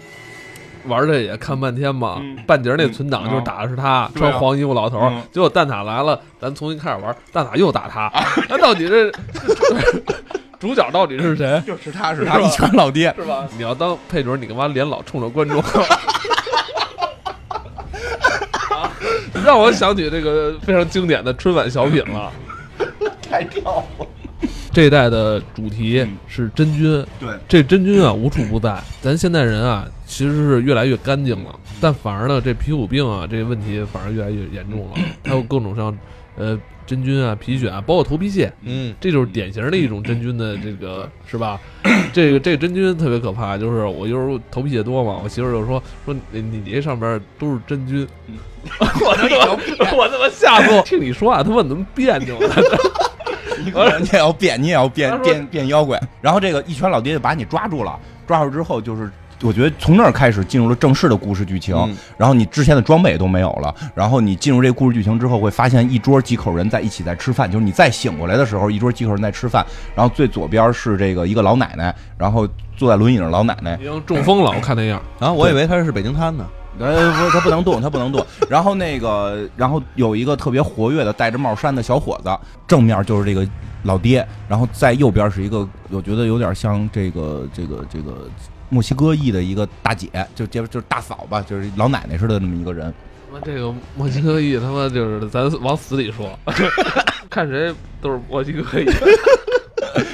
[0.87, 2.37] 玩这也看半天嘛，嗯。
[2.47, 8.11] 半截儿那存档就是打的是他，穿黄衣服老头结果蛋挞来了，咱重新开始玩，蛋挞又打他，
[8.49, 9.13] 那到底是
[10.59, 11.63] 主角到底是谁？
[11.67, 13.47] 就是他是他一拳老爹，是吧？
[13.57, 15.63] 你要当配角，你干嘛脸老冲着观众？
[19.35, 22.33] 啊 让我想起这个非常经典的春晚小品了。
[23.23, 23.63] 太跳
[23.99, 24.07] 了。
[24.73, 28.81] 这一代的主题嗯是真菌，对，这真菌啊无处不在。
[29.01, 34.99] 咱现代人啊，其实是越来越干净了，但反而呢，这皮肤病啊这个问题反而越来越严重了。
[35.25, 35.97] 还有各种像
[36.39, 41.61] 呃真菌啊、皮癣啊，包括头皮屑，嗯，这就是典型的一种真菌的这个是吧？
[42.15, 48.09] 这个这个真菌特别可怕，就是我有时候头皮屑多嘛，我媳妇儿就说说你你你这上边都是真菌，
[48.81, 50.83] 我他妈我他妈吓死我！
[50.83, 52.55] 听你说啊，他妈怎么别扭呢？
[53.61, 53.67] 你
[54.13, 56.01] 也要变，你也要变变变妖怪。
[56.23, 59.11] 然后这个一拳老爹就把你抓住了，抓住之后就是。
[59.43, 75.01] 我觉得从那儿开始进入了正式的故事剧情，嗯然后你之前的装备也都没有了，然后你进入这个故事剧情之后，会发现一桌几口人在一起在吃饭，就是你再醒过来的时候，一桌几口人在吃饭，然后最左边是这个一个老奶奶，然后坐在轮椅上老奶奶已，经中风了，我看那样。
[75.21, 76.47] 啊，我以为她是北京瘫呢。
[76.81, 78.25] 呃，不，他不能动，他不能动。
[78.49, 82.31] 然后那个，然后有一个特别活跃的戴着帽衫的小伙子，
[82.69, 83.45] 正面就是这个
[83.83, 88.29] 老爹，然后在右边是一个，我觉得有点像这个这个这个
[88.69, 92.93] 墨西哥裔的一个大姐，就就就是大嫂吧，就是老奶奶似的那么一个人。
[93.31, 96.39] 他妈这个墨西哥裔他妈就是咱往死里说，
[97.29, 98.87] 看谁都是墨西哥裔。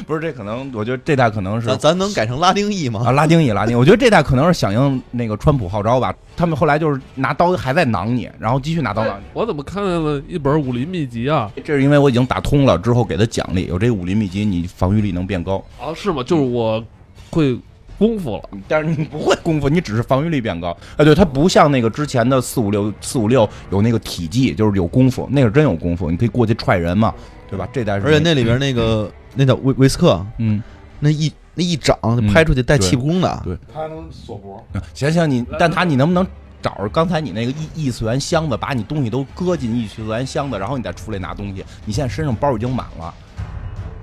[0.07, 3.03] 不是，这可能我觉得这代可能是咱咱能改成拉丁裔吗？
[3.07, 6.15] 啊，拉丁裔，拉丁裔，我觉得这代可能是响应那个川普号召吧。
[6.37, 9.25] 他们后来就是拿刀还在囊你，然后继续拿刀囊你。
[9.33, 11.51] 我怎么看见了一本武林秘籍啊？
[11.65, 15.65] 这是因为我已经打通了，之后给他奖励，有这武林秘籍，你防御力能变高。
[15.81, 16.23] 啊，是吗？
[16.23, 16.83] 就是我
[17.31, 17.59] 会
[17.99, 18.51] 功夫了。
[18.69, 20.77] 但是你不会功夫，你只是防御力变高。
[20.97, 27.15] 哎，对，它不像那个之前的四五六四五六有那个体技，就是有功夫，那是真有功夫，你可以过去踹人嘛，
[27.49, 27.69] 对吧？
[27.73, 30.63] 这代是，而且那里边那个那叫威威斯克，嗯，
[31.01, 36.27] 那一那一掌嗯拍出去带气功的，对他还能锁脖，行行，你但他你能不能
[36.61, 41.65] 找着刚才你那个异异次元箱子，把你东西都搁进异次元箱子，然后你再出来拿东西？
[41.85, 43.15] 你现在身上包已经满了。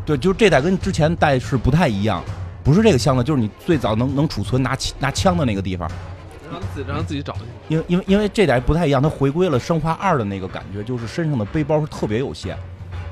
[0.06, 2.24] 对，就这代跟之前代是不太一样，
[2.64, 5.90] 不是这个箱子，就是你最早能能储存拿拿枪的那个地方。
[6.52, 7.40] 让自己让自己找去。
[7.70, 12.58] 因为因为因为这点不太一样，它回归了生化二的那个感觉，就是身上的背包是特别有限，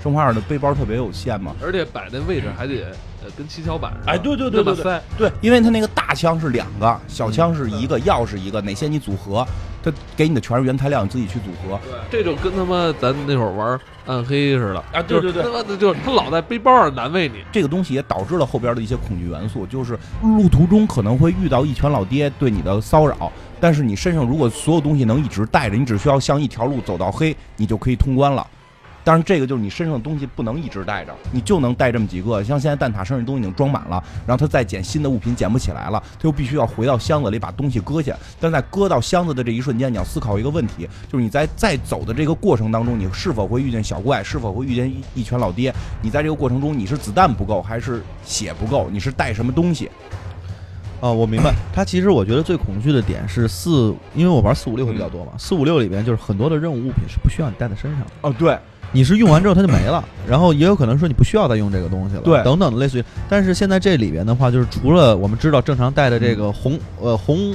[0.04, 1.56] 生化二的背包特别有限嘛。
[1.64, 2.82] 而且摆那位置还得
[3.24, 4.12] 呃跟七巧板似的。
[4.12, 5.04] 哎对对对对对这么塞。
[5.18, 9.48] 对，因为它那个大枪是两个，小枪是一个，钥匙一个，哪些你组合，
[9.82, 11.80] 它给你的全是原材料，你自己去组合。
[12.10, 17.44] 这就跟他妈咱那会儿玩暗黑似的啊对对对他妈的就是他老在背包上难为你。
[17.52, 28.46] 这个东西也导致了后边的一些恐惧元素，就是路途中可能会遇到一拳老爹对你的骚扰，但是你身上如果所有东西能一直带着，你只需要向一条路走到黑，你就可以通关了。
[29.10, 32.44] 当然，这个就是你身上的东西不能一直带着，你就能带这么几个。
[32.44, 38.16] 像现在蛋挞身上东西已经装满了，然后他再捡新的物品捡不起来了，他又必须要回到箱子里把东西搁下。
[38.40, 45.74] 但在搁到箱子的这一瞬间，你要思考一个问题，就是你在在走的这个过程当中，你是否会遇见小怪，是否会遇见一一拳老爹？
[46.04, 48.92] 你在这个过程中，你是子弹不够还是血不够？
[48.92, 49.90] 你是带什么东西？
[51.02, 51.52] 啊，我明白。
[51.74, 55.32] 他其实我觉得最恐惧的点是四，因为我玩四五六会比较多嘛。
[55.40, 58.60] 四五六里边就是很多的任务物品是不需要你带在身上的，哦，对，
[58.92, 63.04] 你是用完之后它就没了，然后也有可能说你不需要再用这个东西了，对等等的类似于。
[63.30, 67.54] 但是现在这里边的话，就是除了我们知道正常带的这个红呃红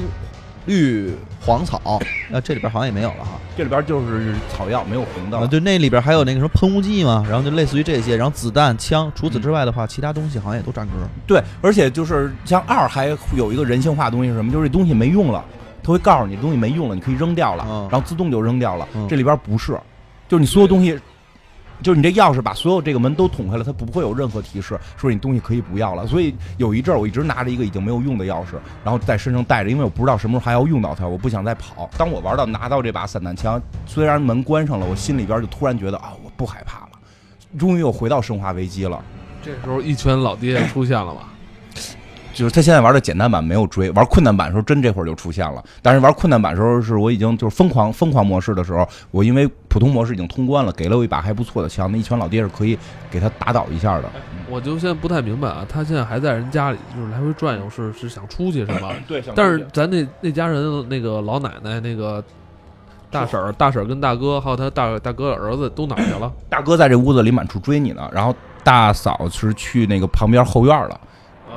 [0.66, 2.00] 绿黄草，
[2.32, 3.32] 呃这里边好像也没有了哈。
[3.56, 5.46] 这里边就是草药，没有红的。
[5.46, 9.12] 对，那里边还有那个什么喷雾剂嘛，然后就类似于这些，然后子弹、枪。
[9.14, 10.92] 除此之外的话，其他东西好像也都占格。
[11.26, 14.50] 对，而且就是像二还有一个人性化的东西是什么？
[14.50, 15.44] 就是这东西没用了，
[15.82, 18.88] 它会告诉你这东西没用了，你可以扔掉了，嗯然后自动就扔掉了。
[18.96, 19.78] 嗯这里边不是，
[20.28, 20.98] 就是你所有东西，
[21.84, 26.06] 就是你这钥匙把所有这个门都捅开了，它不会有任何提示说你东西可以不要了。
[26.06, 31.90] 所以有一阵儿我一直拿着一个已经没有用的钥匙，然后在身上带着，因为我不知道什么时候还要用到它，我不想再跑。
[31.98, 36.92] 当我玩到拿到这把散弹枪，虽然门关上了，我心里边就突然觉得啊，我不害怕了，
[37.58, 39.04] 终于又回到生化危机了。
[39.42, 41.28] 这时候一群老爹出现了吧？
[42.34, 45.62] 就是他现在玩的简单版没有追，玩困难版的时候真这会儿就出现了。
[45.80, 52.76] 但是玩困难版的时候是我已经就是疯狂疯狂模式的时候，我因为普通模式已经通关了，给了我一把还不错的枪，那一拳老爹是可以
[53.10, 54.04] 给他打倒一下的。
[54.50, 58.92] 我就现在不太明白啊，他现在还在人家里，就是来回转悠，是是想出去是吧？
[59.06, 62.22] 对，但是咱那那家人那个老奶奶那个
[63.10, 66.32] 大婶儿、大婶儿跟大哥，还有他大大哥的儿子都哪儿去了？
[66.48, 71.00] 大哥在这屋子里满处追你呢，然后大嫂是去那个旁边后院了，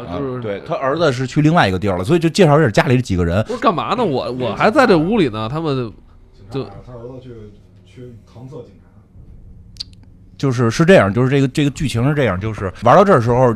[0.05, 3.43] 啊，就是对他儿子是去另外一个地儿了，所以就介绍一下家里这几个人。
[3.45, 4.03] 不是干嘛呢？
[4.03, 5.91] 我我还在这屋里呢，他们
[6.49, 7.29] 就他儿子去
[7.85, 9.85] 去搪塞警察，
[10.37, 13.55] 就是是这样，就是这个这个剧情是这样，就是玩到这儿时候，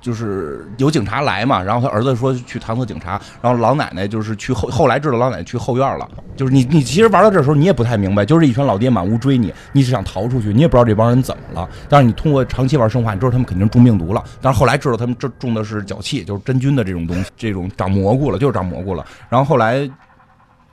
[0.00, 19.88] 就是有警察来嘛，然后他儿子说去搪塞警察，然后老奶奶就是去后后来知道老奶奶去后院了，就是你你其实玩到这时候你也不太明白，就是一群老爹满屋追你，你是想逃出去，你也不知道这帮人怎么了，但是你通过长期玩生化，你知道他们肯定中病毒了，但是后来知道他们这中的是脚气，就是真菌的这种东西，这种长蘑菇了，就是长蘑菇了，然后后来。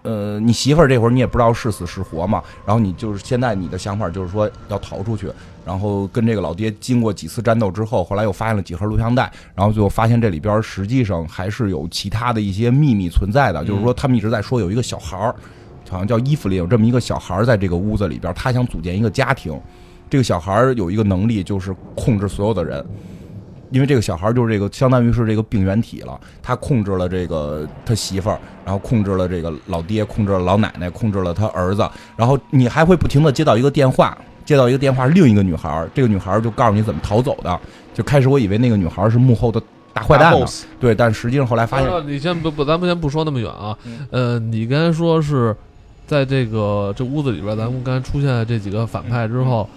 [0.06, 5.30] 呃，你媳妇儿这会儿你也不知道是死是活嘛，然后你就是现在你的想法就是说要逃出去，
[5.66, 15.36] 然后跟这个老爹经过几次战斗之后，后来又发现了几盒录像带，然后最后发现这里边实际上还是有其他的一些秘密存在的，就是说他们一直在说有一个小孩儿，
[15.90, 19.60] 好像叫伊芙琳，有这么一个小孩儿在这个屋子里边，他想组建一个家庭，
[20.10, 22.86] 这个小孩儿有一个能力就是控制所有的人。
[23.72, 26.20] 因为这个小孩就是这个，相当于是这个病原体了。
[26.42, 31.88] 他控制了这个他媳妇儿，然后控制了这个老爹，控制了老奶奶，控制了他儿子。
[32.16, 37.60] 然后你还会不停的接到一个电话，接到一个电话，另一个女孩，这个女孩就告诉你怎么逃走的。
[37.94, 39.62] 就开始我以为那个女孩是幕后的
[39.94, 40.46] 大坏蛋呢，
[40.80, 43.78] 对，但实际上后来发现，你先不不，咱们先不说那么远啊。
[44.12, 45.56] 呃，你刚才说是
[46.06, 49.68] 在这个这屋子里边，咱们刚才出现了这几个反派之后。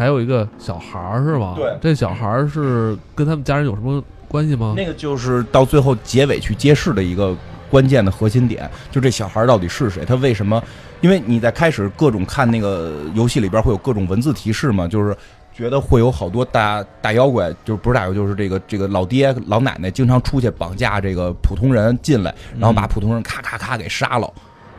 [0.00, 1.52] 还有一个小孩儿是吧？
[1.54, 4.72] 对，这小孩儿是跟他们家人有什么关系吗？
[4.74, 7.36] 那个就是到最后结尾去揭示的一个
[7.70, 10.02] 关键的核心点，就这小孩到底是谁？
[10.02, 10.62] 他为什么？
[11.02, 15.14] 因为你在开始各种看那个游戏里边会有各种文字提示嘛，就是
[15.52, 24.32] 觉得会有好多大大妖怪，就是不是大妖，就是这个这个老爹老奶奶经常出去绑架这个普通人进来，然后把普通人咔咔咔给杀了，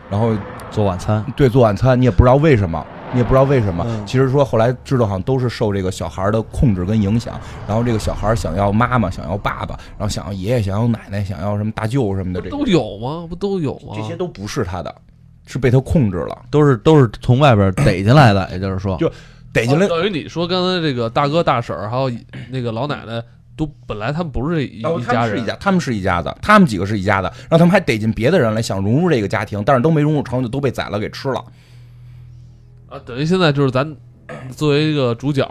[0.09, 0.35] 然后
[0.71, 1.23] 做晚餐。
[1.35, 2.83] 对，做晚餐，你也不知道为什么。
[3.13, 13.25] 你也不知道为什么，其实说后来知道好像都是受这个小孩的控制跟影响，然后这个小孩想要妈妈，想要爸爸，然后想要爷爷，想要奶奶，想要什么大舅什么的，这都有吗？
[13.29, 13.93] 不都有吗？
[13.95, 14.95] 这些都不是他的，
[15.45, 19.11] 是被他控制了，都是都是从外边逮进来的，也就是说， 就
[19.51, 19.87] 逮进来。
[19.87, 22.09] 等于你说刚才这个大哥大婶还有
[22.49, 23.21] 那个老奶奶，
[23.57, 31.43] 都本来他们不是一一家人，是一家，他们是一家子，他们几个是一家子，然后他们还逮进别的人来，想融入这个家庭，但是都没融入成就，都被宰了给吃了。
[32.91, 33.95] 啊，等于现在就是咱
[34.51, 35.49] 作为一个主角，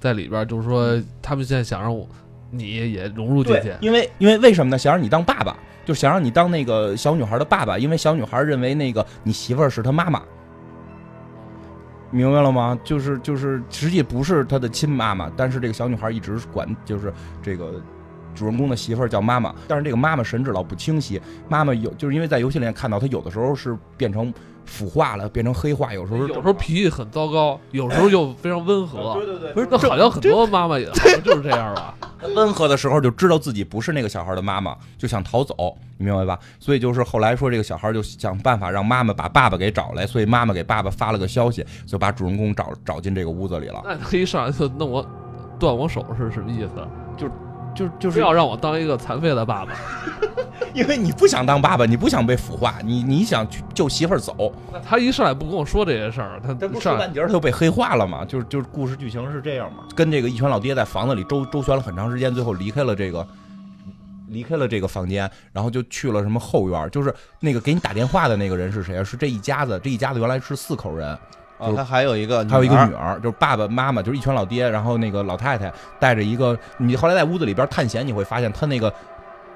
[0.00, 2.08] 在里边，就是说他们现在想让我
[2.50, 4.78] 你也融入进去，因为因为为什么呢？
[4.78, 10.22] 想让你当爸爸，就想让你当那个小女孩的爸爸，因为小女孩认为那个你媳妇儿是她妈妈，
[12.10, 12.78] 明白了吗？
[12.82, 17.12] 就是就是实际不是她的亲妈妈，但是这个小女孩一直管就是
[17.42, 17.74] 这个
[18.40, 24.32] 主人公的媳妇儿叫妈妈，但是这个妈妈神志老不清晰，妈妈有就是因为在游戏里面看到她有的时候是变成。
[24.66, 29.14] 腐化了，变成黑化，有时候有时候脾气很糟糕，有时候又非常温和。
[29.14, 30.84] 对对对，不是，那好像很多妈妈也
[31.24, 31.92] 就是这样吧。
[32.36, 36.38] 温和的时候就知道自己不是那个小孩的妈妈，就想逃走，你明白吧？
[36.60, 43.80] 所以就是后来说这个小孩就想办法让妈妈把爸爸给找来，所以妈妈给爸爸发了个消息，就把主人公找找进这个屋子里了。
[43.82, 45.04] 那他一上来就弄我
[45.58, 46.70] 断我手是什么意思？
[47.16, 47.28] 就
[47.74, 49.72] 就就是要让我当一个残废的爸爸。
[50.72, 54.52] 因为你不想当爸爸，你不想被腐化，你你想去救媳妇儿走。
[54.88, 58.24] 他一上来不跟我说这些事儿，他不说半截儿他就被黑化了嘛？
[58.24, 59.84] 就是就是故事剧情是这样嘛？
[59.96, 63.26] 跟这个一拳老爹在房子里周周旋了很长时间，最后离开了这个
[64.28, 66.88] 离开了这个房间，然后就去了什么后院。
[66.90, 69.02] 就是那个给你打电话的那个人是谁啊？
[69.02, 71.18] 是这一家子，这一家子原来是四口人
[71.60, 71.72] 啊。
[71.76, 76.58] 他还有一个还有一个女儿，就是爸爸妈妈，就是一群老爹，然后那个老太太带着一个。
[76.78, 78.92] 你后来在屋子里边探险，你会发现他那个。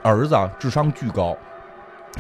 [0.07, 1.35] 儿子智商巨高，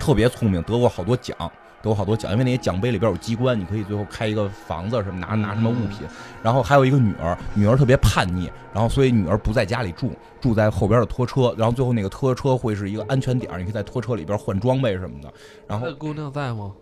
[0.00, 1.36] 特别聪明，得过好多奖，
[1.82, 2.32] 得过好多奖。
[2.32, 6.08] 因为那些奖杯里边有机关，你可以最后开一个房子什么，拿拿什么物品。
[6.42, 11.54] 然后还有一个女儿，女儿特别叛逆，然后所以女儿不在家里住，住在后边的拖车。
[11.58, 15.30] 然后最后那个拖车会是一个安全点，你可以在拖车里边换装备什么的。
[15.68, 16.72] 然后姑娘在吗？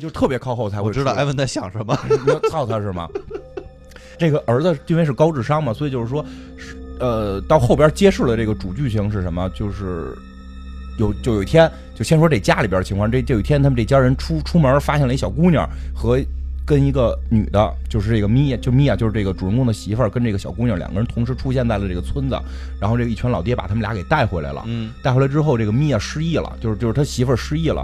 [0.00, 1.94] 就是特别靠后才会知道艾文在想什么。
[2.50, 3.08] 操他是吗？
[4.18, 6.24] 这个儿子因为是高智商嘛，所以就是说。
[7.02, 9.48] 呃，到后边揭示了这个主剧情是什么？
[9.54, 10.14] 就是
[10.98, 13.10] 有就有一天，就先说这家里边情况。
[13.10, 16.20] 这就有一天，他们这家人出出门，发现了一小姑娘和
[16.66, 22.38] 跟一个女的，就是这个米娅，就米娅就是这个主人公的媳妇儿，跟这个小姑娘两个人同时出现在了这个村子。
[22.78, 24.62] 然后这个一群老爹把他们俩给带回来了。
[24.66, 27.82] 嗯，带回来之后，这个米娅失忆了，就是就是他媳妇儿失忆了。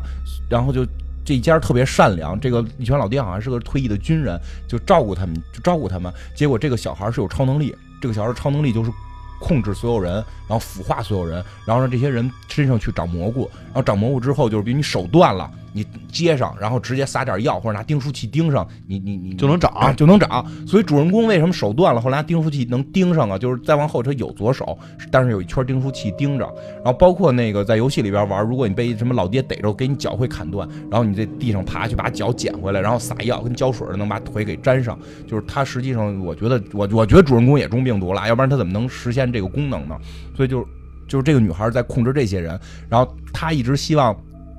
[0.50, 0.85] 然后就
[1.27, 6.11] 这一家特别善良，这个一群老爹好像是个退役的军人，就照顾他们，就照顾他们。
[6.35, 8.90] 结果这个小孩是有超能力，这个小孩超能力就是。
[9.38, 10.15] 控制所有人，
[10.48, 20.42] 然后腐化所有人，然后让这些人身上去长蘑菇，然后长蘑菇之后，就是比如你手断了，你接上，然后直接撒点药或者拿钉书器钉上，你你你就能长啊就能长。
[20.66, 23.37] 所以主人公为什么手断了，后来拿钉书器能钉上啊？
[23.37, 24.79] 就是再往后他有左手，
[25.10, 26.46] 但是有一圈钉书器钉着。
[26.77, 34.98] 然后包括那个在游戏里边玩，如果你被什么老爹逮着，给你脚会砍断，然后你在地上爬去把脚捡回来，然后撒药跟胶水能把腿给粘上。
[35.27, 39.94] 就是他实际上，我觉得我我觉得主人公也中病毒了，要不然他怎么能实现这个功能呢？
[40.35, 40.66] 所以就
[41.06, 42.58] 就是这个女孩在控制这些人，
[42.88, 44.16] 然后她一直希望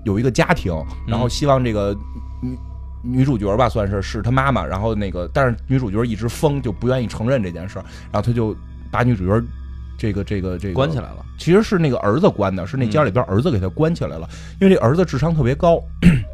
[0.08, 0.74] 有一个家庭，
[1.06, 1.94] 然后希望这个
[2.42, 2.58] 女
[3.02, 8.56] 女主角吧，算是是她妈妈，然后那个但是女主角一直疯，就不愿意承认这件事儿，然后他就
[8.90, 9.46] 把女主角
[9.98, 11.26] 这个这个这个关起来了。
[11.38, 14.28] 其实是那个儿子关的，是那家里边儿子给他关起来了，
[14.62, 15.84] 因为这儿子智商特别高，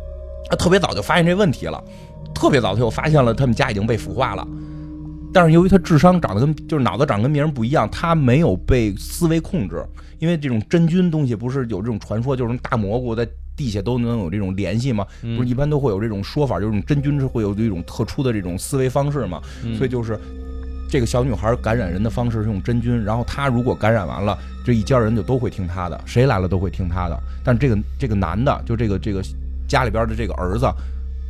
[0.51, 1.83] 他特别早就发现这问题了，
[2.35, 4.47] 特别早他就发现了他们家已经被腐化了。
[5.33, 9.83] 但是由于他智商长得跟就是脑子长得跟别人不一样，他没有被思维控制，
[10.19, 15.05] 因为这种真菌东西不是有这种传说，就是大蘑菇在地下都能有这种联系吗？
[15.21, 19.41] 嗯不是一般都会有这种说法，就是真菌是会有这种特殊的这种思维方式嘛？
[19.63, 20.19] 嗯所以就是
[20.89, 27.19] 这个小女孩感染人的方式是用真菌，然后她如果感染完了，这一家人就都会听她的，谁来了都会听她的。
[27.43, 29.21] 但这个这个男的，就这个这个
[29.67, 30.71] 家里边的这个儿子，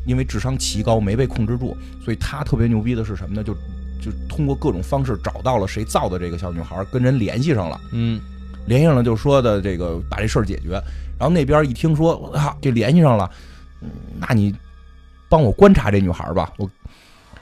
[0.06, 3.44] 因为智商奇高，没被控制住，所以他特别牛逼的是什么呢？
[3.44, 3.54] 就
[4.02, 7.80] 就通过各种方式找到了谁造的这个小女孩，跟人联系上了。
[7.94, 8.20] 嗯，
[8.68, 10.78] 联系上了就说的这个把这事儿解决，
[11.18, 13.30] 然后那边一听说我操这联系上了，
[13.82, 13.90] 嗯
[14.20, 14.54] 那你
[15.30, 16.70] 帮我观察这女孩吧，我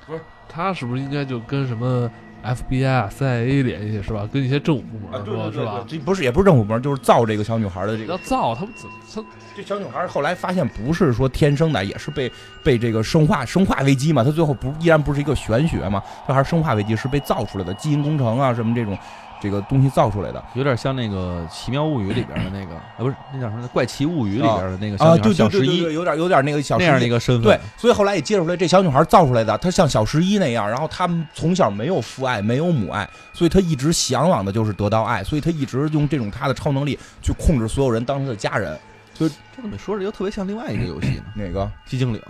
[0.06, 2.10] 不是他是不是应该就跟什么
[2.44, 4.28] FBI、CIA 联系是吧？
[4.32, 5.86] 跟一些政府部门说是吧？
[5.88, 12.32] 这不是也不是政府部门，就是造这个小女孩的这个要造他们怎他这小女孩后来发现不是说天生的，也是被
[12.64, 18.98] 被这个生化生化危机嘛，她最后不依然不是一个玄学嘛，这还是生化危机是被造出来的，基因工程啊什么这种
[19.42, 27.44] 这个东西造出来的有点像那个《奇妙物语》里边的那个， 啊，不是那叫什么《怪奇物语》里边的那个啊，小女孩对小十一有点有点那个小那样的十一一个身份。
[27.44, 38.78] 对，所以后来也揭示出来，这小女孩造出来的，她像小十一那样，然后她们从小没有父爱，没有母爱，所以她一直向往的就是得到爱，所以她一直用这种她的超能力去控制所有人，当她的家人。
[39.18, 39.28] 这
[39.62, 41.24] 怎么说着又特别像另外一个游戏呢？
[41.36, 42.22] 哪个寂静岭。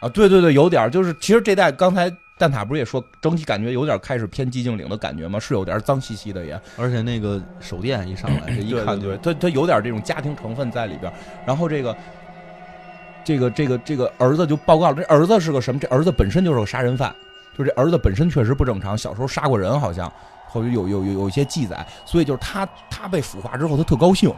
[0.00, 0.08] 啊？
[0.08, 2.10] 对对对，有点就是，其实这代刚才
[2.40, 5.38] 蛋挞不是也说，整体感觉有点开始偏寂静岭的感觉吗？
[5.38, 6.58] 是有点脏兮兮的也。
[6.78, 11.12] 而且那个手电一上来，这一看就对对，他他有点这种家庭成分在里边。
[11.44, 11.94] 然后这个
[13.22, 15.78] 这个这个这个儿子就报告了，这儿子是个什么？
[15.78, 17.14] 这儿子本身就是个杀人犯，
[17.58, 20.10] 就这儿子本身确实不正常，小时候杀过人，好像
[20.48, 21.86] 后有有有有一些记载。
[22.06, 24.32] 所以就是他他被腐化之后，他特高兴，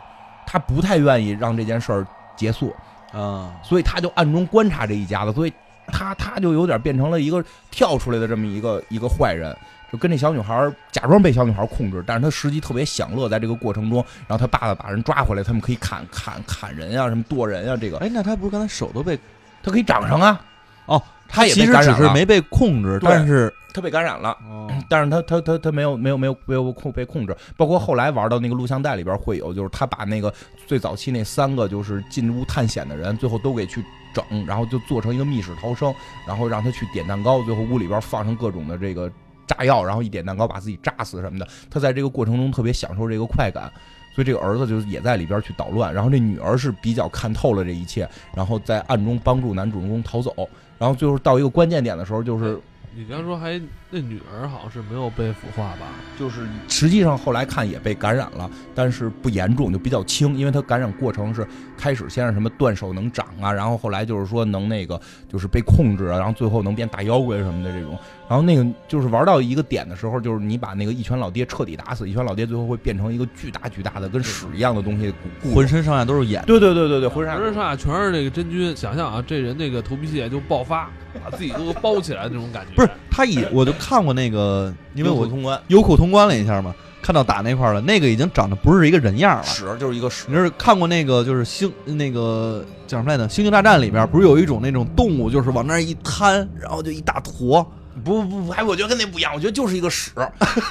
[0.44, 2.74] 他不太愿意让这件事儿结束，
[3.12, 5.52] 啊，所以他就暗中观察这一家子，所以
[5.88, 9.56] 他他就有点变成了一个跳出来的这么一个一个坏人。
[9.90, 14.02] 就跟这小女孩假装被小女孩控制，但是他实际特别享乐在这个过程中。
[14.26, 19.18] 然后他爸爸把人抓回来，他们可以砍砍砍人啊，什么剁人啊，这个哎，那他不是刚才手都被
[19.62, 20.40] 他可以长上啊。
[20.86, 24.30] 哦，他也其实只是没被控制，但是他被感染了。
[24.48, 30.32] 哦，但是他他他他没有没有没有没有控被控制，包括后来玩到那个录像带里边会有，就是他把那个
[30.66, 35.94] 最早期那三个就是进屋探险的人，最后都给去整，然后就做成一个密室逃生，
[36.26, 39.10] 然后让他去点蛋糕，最后屋里边放上各种的这个
[39.46, 41.46] 炸药，然后一点蛋糕把自己炸死什么的。
[41.70, 43.70] 他在这个过程中特别享受这个快感，
[44.14, 50.34] 所以这个儿子就也在里边去捣乱，然后这女儿是比较看透了这一切，然后在暗中帮助男主人公逃走，
[50.78, 52.58] 然后最后到一个关键点的时候，就是
[52.94, 55.86] 你刚说还那女儿好像是没有被腐化吧？
[56.18, 67.98] 就是实际上后来看也被感染了，但是不严重，就比较轻，因为她感染过程是开始先是什么断手能长啊，然后后来就是说能那个就是被控制啊，然后最后能变大妖怪什么的这种，
[68.32, 75.12] 然后那个就是玩到一个点的时候，就是你把那个一拳老爹彻底打死，一拳老爹最后会变成一个巨大巨大的跟屎一样的东西，
[75.54, 76.42] 浑身上下都是眼。
[76.46, 80.90] 对对对对对，浑身浑身上下全是那个真菌，想象啊，这人那个头皮屑就爆发，
[81.22, 82.74] 把自己都包起来那种感觉。
[82.74, 89.42] 不是，他以我就看过那个，因为我通关优酷通关了一下嘛，看到打那块儿了，那个已经长得不是一个人样了。
[89.44, 93.24] 屎就是一个屎你，是看过那个就是星那个叫什么来着？
[93.28, 97.70] 《星球大战》里边不是有一种那种动物，就是往那儿一摊，然后就一大坨。
[98.04, 100.10] 不不不，还我觉得跟那不一样，我觉得就是一个屎，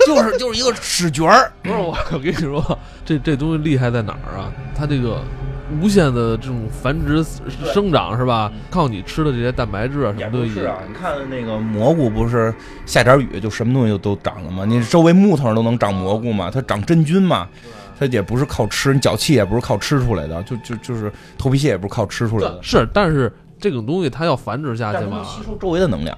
[0.07, 4.51] 就是就是一个屎角儿，不是我，我跟你说，这这东西厉害在哪儿啊？
[4.75, 5.21] 它这个
[5.81, 7.23] 无限的这种繁殖
[7.73, 8.51] 生长是吧？
[8.69, 12.53] 靠你吃的这些蛋白质啊什么东西是啊，你看那个蘑菇不是
[12.85, 14.65] 下点雨就什么东西就都长了吗？
[14.65, 16.49] 你周围木头上都能长蘑菇吗？
[16.51, 17.47] 它长真菌嘛，
[17.99, 26.17] 它也不是靠吃，你脚气也不是靠吃出来的，就就就是头皮屑也不是靠吃出来的，是，但是这种东西它要繁殖下去嘛，它能吸收周围的能量。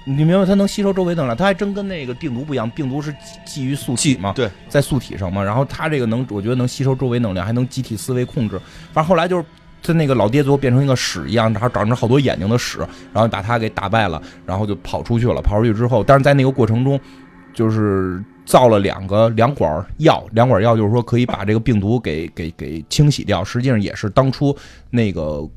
[0.00, 0.46] 哦，你明白？
[0.46, 2.68] 它能吸收周围能量，它还真跟那个病毒不一样。
[2.70, 5.42] 病毒是基基于素体嘛，对，在素体上嘛。
[5.42, 8.58] 然后它这个能，我觉得能吸收周围能量，还能集体思维控制。
[8.92, 9.44] 反正后来就是
[9.82, 12.78] 他那个老爹最后变成一个屎一样，然后长着好多眼睛的屎，
[13.12, 15.40] 然后把他给打败了，然后就跑出去了。
[15.40, 16.98] 跑出去之后，但是在那个过程中，
[17.52, 23.44] 就是造了两个两管药，两管药就是说可以把这个病毒给给给清洗掉。
[23.44, 24.56] 实际上也是当初
[24.90, 25.48] 那个。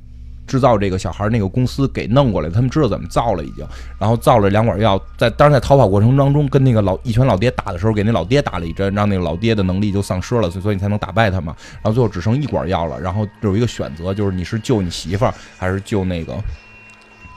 [0.46, 3.66] 制造这个小孩那个公司给弄过来，他们知道怎么造了已经，
[3.98, 11.56] 然后造了两管药，在当时在逃跑过程当中跟那个老一拳老爹打的时候，给那老爹打了一针，让那个老爹的能力就丧失了，所以所以你才能打败他嘛。
[11.76, 16.36] 然后最后只剩一管药了，然后有一个选择，就是你是救你媳妇儿，还是救那个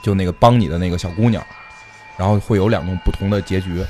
[0.03, 1.41] 就那个帮你的那个小姑娘，
[2.17, 3.83] 然后会有两种不同的结局。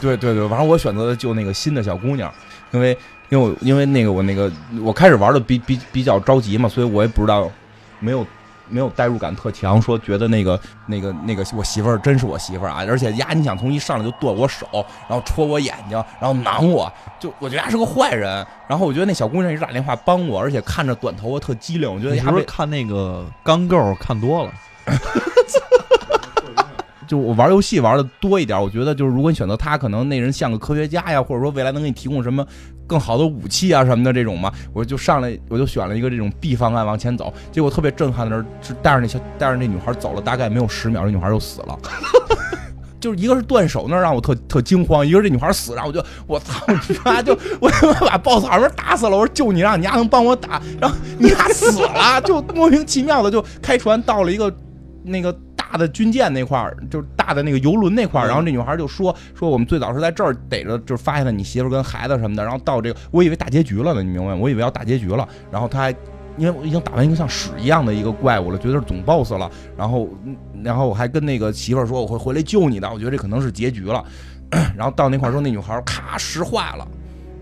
[0.00, 2.32] 对对对，反正我选择的救那个新的小姑娘，
[2.70, 2.96] 因为
[3.28, 4.50] 因为我因为那个我那个
[4.82, 7.50] 我开始玩的比比比较着急嘛，所以我也不知道。
[8.02, 8.26] 没有，
[8.68, 12.84] 没有代入感特强，说觉得那个那个那个我媳妇儿真是我媳妇儿啊！
[12.88, 14.66] 而且呀，你想从一上来就剁我手，
[15.08, 18.44] 然后戳我眼睛，然后囊我，就我觉得他是个坏人。
[18.68, 24.52] 然后我觉得那小姑娘一直打电话帮我，而且看着短头发特机灵，我觉得是不是看那个钢构看多了？
[27.12, 32.42] 就我玩游戏玩的多一点，我觉得就是如果你选择他，可能那人像个科学家呀，或者说未来能给你提供什么
[32.86, 41.78] 更好的武器啊什么的这种嘛，我就上来我就选了一个这种 B 方案往前走，结果特别震撼的是，带着那小带着那女孩走了大概没有十秒，这女孩就死了，
[42.98, 54.50] 就是一个是断手那让我特特惊慌，一个是这女孩死，然后我就我操你妈就我他妈把 BOSS 好像打死了，我说救你让你丫能帮我打，然后你丫死了，就莫名其妙的就开船到了一个
[55.04, 55.30] 那个。
[55.72, 64.36] 大的军舰那块儿，就是大的那个游轮那块儿，然后这女孩就说说我们最早是在这儿逮着，就是发现了你媳妇跟孩子什么的，然后到这个，我以为大结局了呢，你明白吗？
[64.36, 65.90] 我以为要大结局了，然后他还
[66.36, 70.10] 因为我已经打完一个像屎一样的一个怪物了，觉得是总 boss 了，然后
[70.62, 74.04] 然后我还跟那个媳妇说我会回来救你的，我觉得这可能是结局了，
[74.76, 76.86] 然后到那块儿说那女孩咔石化了，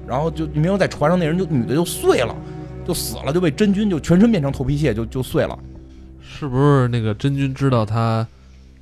[0.06, 2.32] 然后就你明白在船上那人就女的就碎了，
[2.86, 5.58] 就死了，就被真菌就全身变成头皮屑就就碎了。
[6.40, 8.26] 是不是那个真君知道他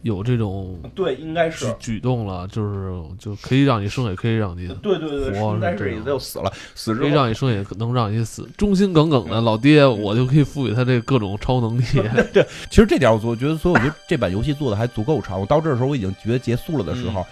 [0.03, 8.49] 有这种对，应该是举动了，就是就可以让你生，也可以让你对对对，活，但是也就死了，死可以让你生，也能让你死。
[8.57, 11.83] 忠心耿耿的老爹，我就可以赋予他这各种超能力。
[12.33, 15.41] 对，其实这点我我觉得，所以我觉得这版游戏做的还足够长。
[15.41, 17.27] 我到这的时候，我已经觉得结束了的时候，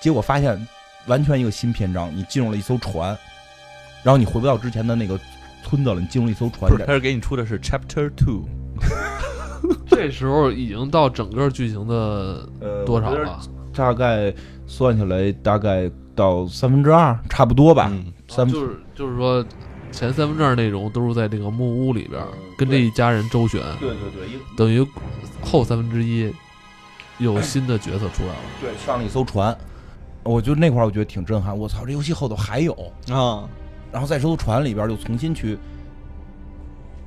[0.00, 0.64] 结果发现
[1.06, 3.18] 完全一个新篇章，你进入了一艘船，
[4.04, 5.18] 然后你回不到之前的那个
[5.64, 6.70] 村子了，你进入一艘船。
[6.70, 8.44] 不是，他是给你出的是 Chapter Two。
[9.86, 12.48] 这时候已经到整个剧情的
[12.84, 13.40] 多少了？
[13.74, 14.32] 大概
[14.66, 17.90] 算下来，大概到三分之二，差不多吧。
[18.28, 19.44] 三就是就是说，
[19.90, 22.22] 前三分之二内容都是在这个木屋里边
[22.56, 23.60] 跟这一家人周旋。
[23.80, 24.86] 对对对，等于
[25.42, 26.32] 后三分之一
[27.18, 28.40] 有新的角色出来了。
[28.60, 29.56] 对，上了一艘船，
[30.22, 31.56] 我就那块儿我觉得挺震撼。
[31.56, 32.72] 我操，这游戏后头还有
[33.10, 33.48] 啊！
[33.92, 35.58] 然后在这艘船里边就重新去。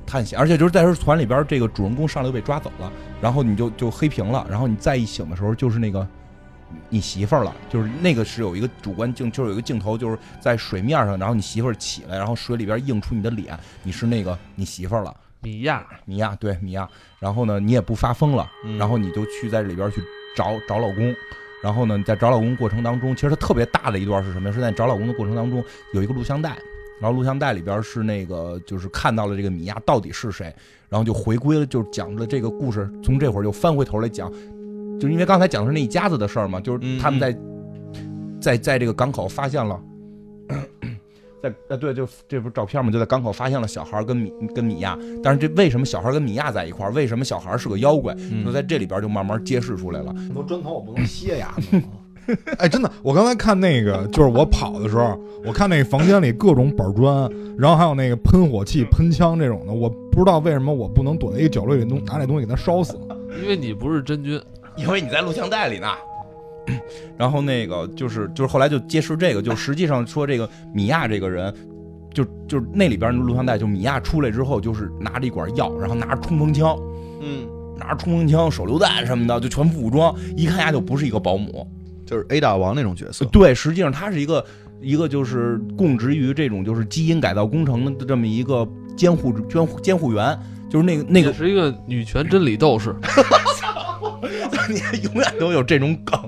[0.06, 2.90] 探险，而且就是在这船里边，这个主人公上来就被抓走了，
[3.20, 6.06] 然后你就就黑屏了，然后你再一醒的时候，就是那个
[6.88, 16.88] 你媳妇儿了，就是那个是有一个主观镜，就是有一个镜头，就是在水面上，然后你媳妇儿起来，然后水里边映出你的脸，你是那个你媳妇儿了，米娅，米娅，对米娅，
[17.18, 18.48] 然后呢，你也不发疯了，
[18.78, 20.00] 然后你就去在这里边去
[20.36, 21.14] 找找老公，
[21.62, 24.54] 然后呢，在找老公过程当中，其实它特别大的一段是什么呀？
[24.54, 26.56] 是在找老公的过程当中有一个录像带。
[27.00, 30.54] 然后录像带里边是那个，就是看到了这个米娅到底是谁，
[30.88, 32.90] 然后就回归了，就讲了这个故事。
[33.02, 34.32] 从这会儿又翻回头来讲，
[34.98, 37.38] 就是因为刚才讲的是那一家子的事儿嘛，就是他们在
[38.40, 39.78] 在在这个港口发现了，
[41.42, 44.98] 在 呃对，就这不是照片嘛，就在港口发现了小孩跟米跟米娅。
[45.22, 46.92] 但是这为什么小孩跟米娅在一块儿？
[46.92, 48.14] 为什么小孩是个妖怪？
[48.44, 50.14] 就在这里边就慢慢揭示出来了。
[50.14, 51.54] 很多砖头我不能歇呀。
[52.58, 62.98] 哎，真的，我刚才看那个，就是我跑的时候，我看那个房间里各种板砖，然后还有那个喷火器、喷枪这种的，我不知道为什么我不能躲在一个角落里弄拿那东西给它烧死。
[63.42, 64.40] 因为你不是真菌，
[64.76, 65.88] 因为你在录像带里呢。
[67.16, 71.54] 然后那个就是就是后来就揭示这个，就实际上说这个米娅这个人，
[72.12, 76.76] 就就是那里边录像带，就米娅出来之后，就是拿着一管药，然后拿着冲锋枪，
[77.20, 77.46] 嗯，
[77.78, 81.64] 拿着冲锋枪、手榴弹什么的，就全副武装，一看呀就不是一个保姆。
[82.06, 84.44] 就是 A 大王那种角色，对，实际上他是一个
[84.80, 90.38] 一个就是供职于这种就是基因改造工程的这么一个监护监护监护员，
[90.70, 92.94] 就是那个那个是一个女权真理斗士，
[94.70, 96.18] 你永远都有这种梗。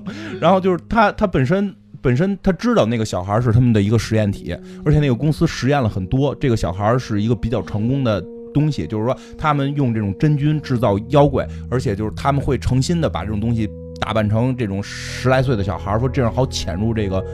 [0.40, 8.20] 然后就是他他本身本身他知道那个小孩是他们的一个实验体，而且那个公司实验了很多，这个小孩是一个比较成功的
[8.52, 13.68] 东西，就是说他们用这种真菌制造妖怪，而且就是他们会诚心的把这种东西。
[13.98, 17.24] 打扮成这种十来岁的小孩说这样好潜入这个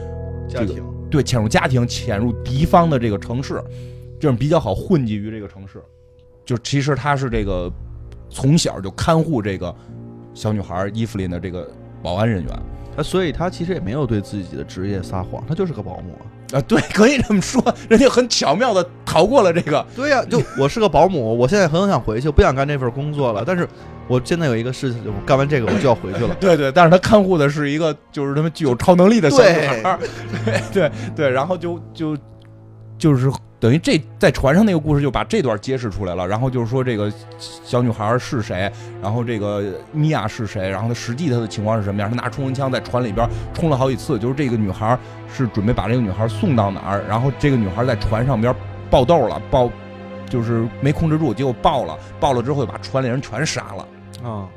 [0.48, 3.62] 家庭，对，潜入家庭，潜入敌方的这个城市，
[4.18, 5.82] 这样比较好混迹于这个城市。
[6.44, 7.72] 就其实他是这个
[8.28, 9.74] 从小就看护这个
[10.34, 11.66] 小女孩伊芙琳的这个
[12.02, 12.52] 保安人员
[12.96, 16.14] 他，所以他其实也没有对自己的职业撒谎，他就是个保姆。
[16.52, 19.84] 啊，对，可以这么说，人家很巧妙的逃过了这个。
[19.96, 23.66] 对呀、就我是个保姆，我现在很想回去，不想干这份工作了，但是
[24.08, 26.34] 我现在有一个事情，我干完这个我就要回去了。
[26.40, 29.98] 对对，但是他看护的是一个就是他们具有超能力的小女孩，
[30.44, 32.16] 对对对，然后就就
[32.98, 38.70] 就是等于这在船上那个故事就把这段揭示出来了，然后就是说这个小女孩是谁，
[39.02, 44.98] 然后这个米娅是谁，然后她实际她的情况是什么样，她拿冲锋枪在船里边冲了好几次，就是这个女孩
[45.32, 48.54] 是准备把这个女孩送到哪儿，然后这个女孩在船上边
[48.90, 49.70] 爆豆了，爆
[50.28, 53.86] 就是没控制住，结果爆了，爆了之后把船里人全杀了。
[54.24, 54.48] 啊，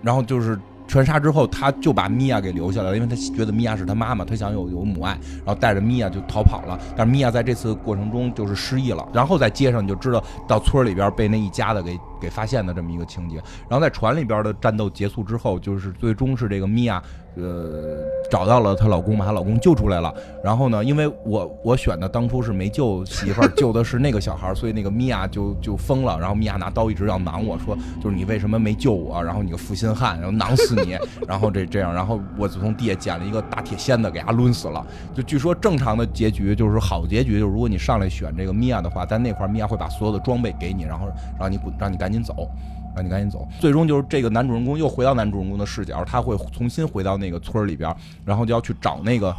[0.00, 5.12] 然后就是全杀之后，他就把米娅给留下来了，因为他觉得米娅是他妈妈，他想有有母爱，
[5.44, 6.78] 然后带着米娅就逃跑了。
[6.96, 13.36] 但是米娅在这次过程中就是失忆了，然后在街上你就知道到村里边被那一家子给给发现的这么一个情节。
[13.68, 17.02] 然后在船里边的战斗结束之后，就是最终是这个米娅
[17.36, 20.12] 呃找到了她老公，把她老公救出来了。
[20.44, 26.18] 然后呢，因为我我选的当初是没救媳妇儿，救的是那个小孩， 所以那个米娅就就疯了。
[26.18, 29.22] 然后米娅拿刀一直要囊我说，就是你为什么没救我？
[29.22, 30.96] 然后你个负心汉，然后囊死你。
[31.26, 34.84] 然后这这样，然后我就从地下捡了一个大铁锨子给他抡死了。
[35.14, 41.08] 就据说正常的结局就是好结局，就是如果你上来选这个米娅的话，在那块米娅会把所有的装备给你，然后
[41.38, 42.48] 让你滚，让你赶走。
[42.92, 49.32] 让你赶紧走，最终就是这个男主人公又回到男主人公的视角，他会重新回到那个村儿里边儿，然后就要去找那个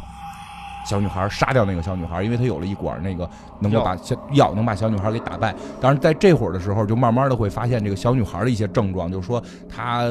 [0.86, 3.28] 小女孩，杀掉那个小女孩，因为他有了一管那个
[3.60, 5.54] 能够把小药能把小女孩给打败。
[5.82, 10.08] 当然，在这会儿的时候，就慢慢的会发现这个小女孩的一些症状，就是说她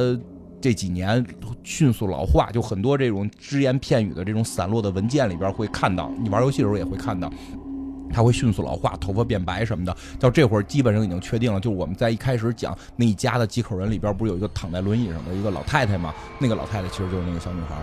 [0.61, 1.25] 这几年
[1.63, 7.27] 迅速老化，就很多这种只言片语的这种散落的文件里边会看到，你玩游戏的时候也会看到。
[8.11, 9.95] 她会迅速老化，头发变白什么的。
[10.19, 16.13] 到这会儿基本上已经确定了，就是我们在一开始讲那一家的几口人里边，不是有一个躺在轮椅上的一个老太太吗？
[16.39, 17.75] 那个老太太其实就是那个小女孩。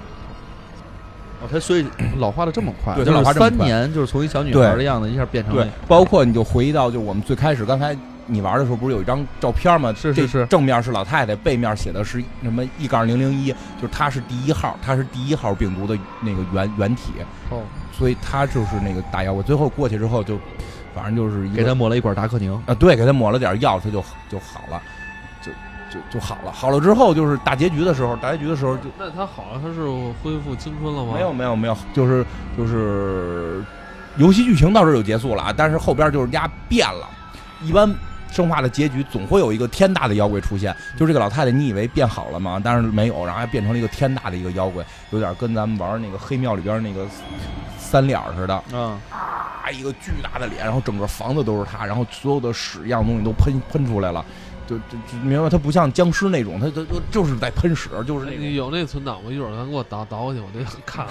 [1.41, 1.87] 哦，他所以
[2.19, 9.95] 老化的这么快，老化这么快三年，就是从一小女孩的样子一下变成对那，包括你就回忆到，就我们最开始刚才你玩的时候，不是有一张照片吗？
[9.95, 17.13] 是是是正面是老太太，背面写的是什么一杠零零一，就是她是第一号，她是第一号病毒的那个原原体，
[17.51, 17.63] 哦，
[17.99, 19.43] 所以他就是那个大妖我。
[19.43, 20.39] 最后过去之后就，
[20.95, 22.55] 反正就是给他抹了一管达克宁。
[22.67, 24.81] 啊，对，给他抹了点药，他就就好了，
[25.43, 25.51] 就
[25.91, 26.53] 就就好了。
[26.53, 29.83] 好了之后就是大结局的时候，大结局的时候就那他好了，他是
[30.23, 31.15] 恢复青春了吗？
[31.15, 32.25] 没有没有没有，就是
[32.57, 33.65] 就是
[34.17, 37.09] 游戏剧情到这儿就结束了啊，但是后边就是丫变了。
[37.63, 37.93] 一般
[38.31, 42.61] 生化的结局总会有一个天大的妖怪出现，就是这个老太太，你以为变好了吗？
[42.63, 47.07] 但是没有，然后还变成了一个天大的一个妖怪，有点跟咱们玩那个黑庙里边那个
[47.79, 48.63] 三脸似的。
[48.73, 54.25] 嗯，啊，一个巨大的脸，然后整个房子都是他，然后所有的屎一样东西都喷喷出来了，
[54.69, 59.31] 就就就明白，他不像僵尸那种，他他他就是在喷屎，就是有那存档吗？
[59.33, 61.07] 一会儿咱给我倒倒过去，我得看。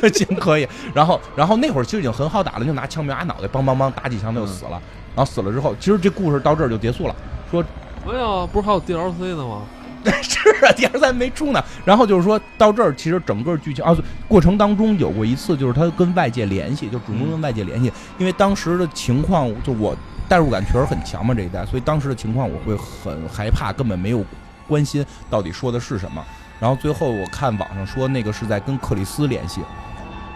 [0.00, 0.66] 种 行可以。
[0.92, 4.82] 然后然后那会儿其实已经很好打了，就拿枪瞄他脑袋，梆梆梆打几枪他就死了。
[5.14, 7.14] 然后死了之后，其实这故事到这儿就结束了。
[7.50, 7.64] 说
[8.04, 9.62] 没有，不是还有 DLC 呢吗？
[10.20, 11.62] 是啊，第二三没出呢。
[11.84, 19.96] 然后就是说到这儿，其实整个剧情啊，过程当中有过一次，就是他跟外界联系，就主动跟外界联系，因为当时的情况，就我
[20.28, 24.24] 代入感确实很强嘛这一代，所以当时的情况我会很害怕，根本没有
[24.66, 26.24] 关心到底说的是什么。
[26.60, 29.60] 然后最后我看网上说那个是在跟克里斯联系，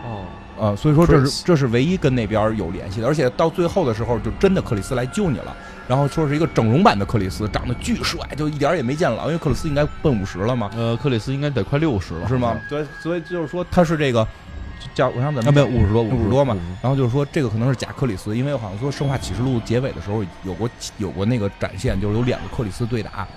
[0.04, 0.24] 哦，
[0.58, 5.56] 呃，所以说这是这是唯一跟那边有联系的，而且到最后的时候，就真的克里斯来救你了。
[5.88, 12.60] 然后说是一个整容版的克里斯，长得巨帅，就一点儿也没见老，因为克里斯应该奔五十了嘛，呃，克里斯应该得快六十了，是吗？？
[12.68, 14.26] 对，所以就是说他是这个
[14.96, 23.28] 叫我想怎么啊，没有五十多，五十多嘛然后就是说这个可能是假克里斯，因为好像说《生化启示录》结尾的时候有过有过那个展现，就是有两个克里斯对打，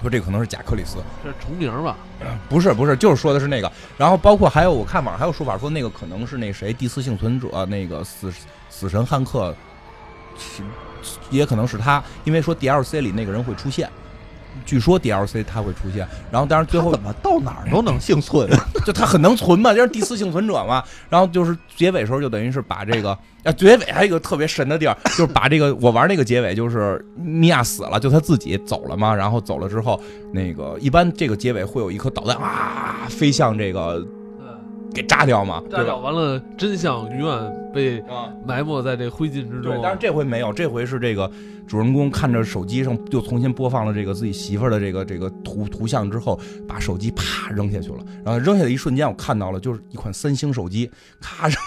[0.00, 1.96] 说这个可能是假克里斯，这是重名吧？
[2.48, 3.70] 不是不是，就是说的是那个。
[3.98, 8.32] 然后包括还有我看网上还有说法说那个可能是那谁第四幸存者那个死
[8.70, 9.52] 死神汉克，
[10.38, 10.62] 是
[11.30, 13.90] 也可能是他，因为说 DLC 里那个人会出现。
[14.64, 18.48] 据说 DLC 它会出现，然后但是最后怎么到哪儿都能幸存？
[18.86, 20.82] 就它很能存嘛，就是第四幸存者嘛。
[21.08, 23.10] 然后就是结尾时候就等于是把这个
[23.44, 29.14] 啊，结尾还有一个特别神的地儿，就是把这个我玩那个结尾就是米娅死了，就他自己走了嘛。
[29.14, 30.00] 然后走了之后，
[30.32, 34.04] 那个一般这个结尾会有一颗导弹啊飞向这个
[34.96, 36.02] 给炸掉嘛，炸掉对？
[36.02, 41.30] 完了，真相永远被啊，埋没在这灰烬之中。，对但是这回没有，这回是这个
[41.66, 47.98] 主人公看着手机上又重新播放了这个自己媳妇儿的这个这个图图像之后，把手机啪扔下去了。
[48.24, 50.90] 然后扔下的一瞬间，我看到了，就是一款三星手机，
[51.20, 51.60] 咔扔，这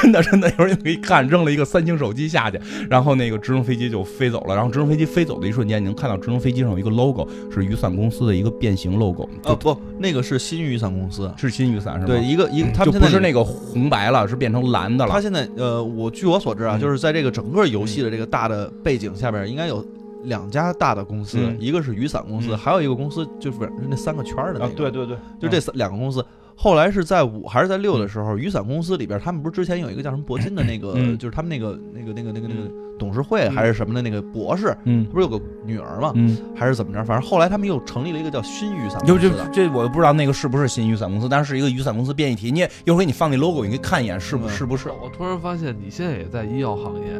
[0.00, 4.54] 真的真的，有时候你可以看，扔了一个三星手机下去，然后那个直升飞机就飞走了。
[4.54, 12.06] 然后直升飞机飞走的一瞬间，你能看到直升飞机上有一个 logo，是雨伞公司的一个变形 logo，就呃不，那个是新雨伞公司，是新雨伞是吗？
[12.06, 15.12] 对，一个一个他们现在不是那个红白了，是变成蓝的了。
[15.12, 19.84] 他现在呃，我据我所知啊，嗯就是在这个整个游戏的这个大的背景下边，应该有
[20.24, 26.24] 两家大的公司，嗯一个是雨伞公司，嗯还有一个公司就是那三个圈儿的那个，，啊对对对，就这三两个公司。
[26.62, 36.12] 后来是在五还是在六的时候，雨伞公司里边，他们不是之前有一个叫什么铂金的那个，嗯就是他们那个那个那个那个那个董事会还是什么的那个博士，嗯不是有个女儿吗？
[36.16, 37.02] 嗯，还是怎么着？
[37.02, 39.48] 反正后来他们又成立了一个叫新雨伞公司的。
[39.50, 42.50] 这我不知道那个是不是新雨伞公司，但是是一个雨伞公司变异体。
[42.52, 44.90] 你也一会儿给你放那 logo，你可以看一眼是不嗯是不是？
[44.90, 47.18] 我突然发现你现在也在医药行业，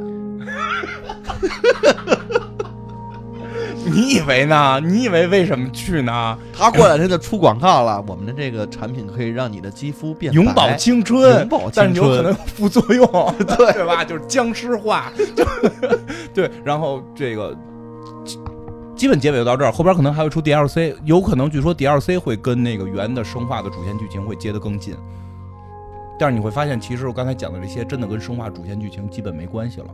[3.84, 4.80] 你以为呢？
[4.82, 6.36] 你以为为什么去呢？
[6.52, 12.00] 他过两天就出广告了，我们的这个产品可以让你的肌肤变永葆青春，永葆青春但是。
[12.00, 13.06] 有可能有副作用，
[13.38, 14.04] 对对吧？
[14.04, 15.44] 就是僵尸化，就
[16.34, 16.50] 对。
[16.64, 17.56] 然后这个
[18.24, 18.38] 基
[18.96, 24.94] 基本结尾就到这儿，后边可能还会出 DLC，有可能据说 DLC 会跟那个原的生化的主线剧情会接得更近。
[26.20, 29.86] 但是你会发现，其实我刚才讲的这些真的跟生化主线剧情基本没关系了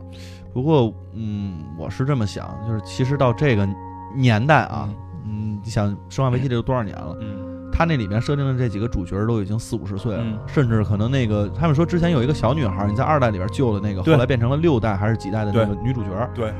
[0.53, 3.65] 不过，嗯，我是这么想，就是其实到这个
[4.13, 4.89] 年代啊，
[5.25, 7.15] 嗯，你想《生化危机》这都多少年了？
[7.21, 16.29] 嗯它那里面设定的这几个主角都已经四五十岁了，嗯甚至可能那个他们说之前有一个小女孩，你在二代里边救的那个，后来变成了六代还是几代的那个女主角。
[16.35, 16.51] 对。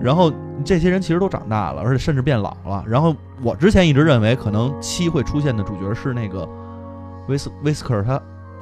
[0.00, 0.32] 然后
[0.64, 2.84] 这些人其实都长大了，而且甚至变老了。
[2.86, 6.48] 然后我之前一直认为，可能七会出现的主角是那个
[7.28, 8.04] 威斯威斯克尔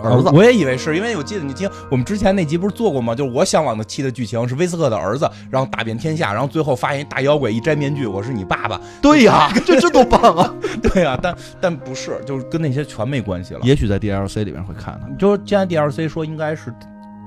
[0.03, 0.31] 他儿子。
[0.33, 3.15] 我也以为是因为我记得你听我们之前那集不是做过吗？
[3.15, 8.81] 就是我向往的七的剧情是威斯克的儿子，然后打遍天下，然后最后发现一大妖怪一摘面具，我是你爸爸。
[9.03, 10.55] 对呀， 这这多棒啊！
[10.83, 13.61] 对呀、但但不是，就是跟那些全没关系了。
[13.63, 15.09] 也许在 DLC 里面会看到。
[15.19, 16.73] 就是现在 DLC 说应该是，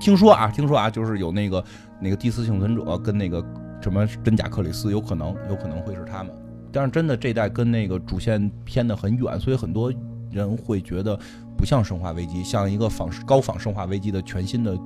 [0.00, 1.64] 听说啊，听说啊，就是有那个
[2.00, 3.44] 那个第四幸存者跟那个
[3.80, 6.32] 什么真假克里斯，有可能有可能会是他们。
[6.72, 9.92] 但是真的这代跟那个主线偏的很远，所以很多
[10.32, 11.16] 人会觉得
[11.64, 14.78] 不像《生化危机》，像一个仿高仿《生化危机》的全新的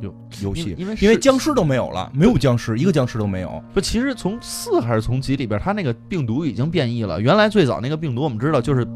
[0.00, 3.60] 游游戏，因为因为是僵尸都没有了，没有僵尸，一个僵尸都没有。
[3.74, 7.20] 不，其实从四还是从几里边，它那个病毒已经变异了。
[7.20, 8.86] 原来最早那个病毒，我们知道就是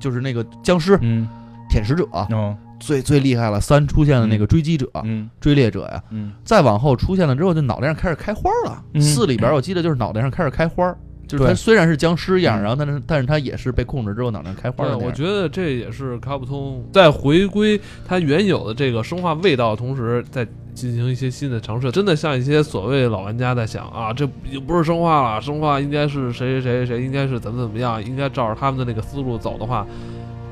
[0.00, 1.28] 就是那个僵尸嗯，
[1.68, 3.60] 舔食者哦，最最厉害了。
[3.60, 5.28] 三出现了那个追击者、嗯。
[5.38, 6.32] 追猎者呀，嗯。
[6.46, 8.82] 再往后出现了之后，就脑袋上开始开花了。
[8.94, 9.02] 嗯。
[9.02, 10.96] 四里边我记得就是脑袋上开始开花，
[11.30, 14.98] 就是它虽然是僵尸一样，嗯然后但是但是它也是被控制之后脑袋开花对，的。
[14.98, 21.90] 我觉得这也是卡普通在回归它原有的这个生化味道，同时在进行一些新的尝试。
[21.90, 29.86] 真的像一些所谓老玩家在想啊，这已经不是生化了，生化应该是谁谁谁谁，应该是怎么怎么样，应该照着他们的那个思路走的话，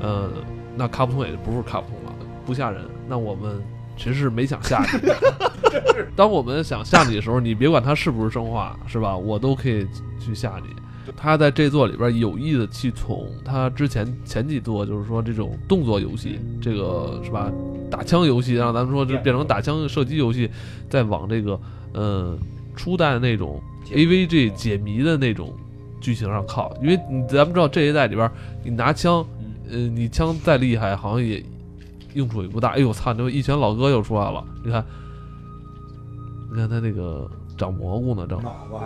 [0.01, 0.29] 呃，
[0.75, 2.13] 那卡普通也不是卡普通了，
[2.45, 2.81] 不吓人。
[3.07, 3.61] 那我们
[3.99, 5.09] 其实是没想吓你。
[6.15, 9.15] 当我们想吓你的时候，你别管它是不是生化，是吧？
[9.15, 9.85] 我都可以
[10.19, 10.73] 去吓你。
[11.17, 17.51] 他在这座里边有意的去从他之前前几座，就是说这种动作游戏，这个是吧？
[17.89, 20.49] 打枪游戏，让咱们说就变成打枪射击游戏，
[20.87, 21.59] 再往这个
[21.93, 22.37] 呃
[22.75, 23.59] 初代那种
[23.91, 25.51] AVG 解谜的那种
[25.99, 28.29] 剧情上靠，因为你咱们知道这一代里边，
[28.63, 29.25] 你拿枪，
[29.69, 31.43] 呃，你枪再厉害，好像也
[32.13, 32.69] 用处也不大。
[32.69, 34.85] 哎呦我操，这一拳老哥又出来了，你看，
[36.51, 38.41] 你看他那个长蘑菇呢，长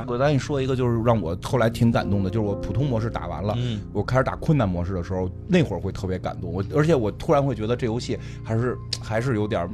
[0.07, 6.51] 我再跟你说一个，就是让我后来挺感动的，就是我普通模式打完了，嗯，我开始打困难模式的时候，那会儿会特别感动。
[6.51, 9.69] 我而且我突然会觉得这游戏还是还是有点儿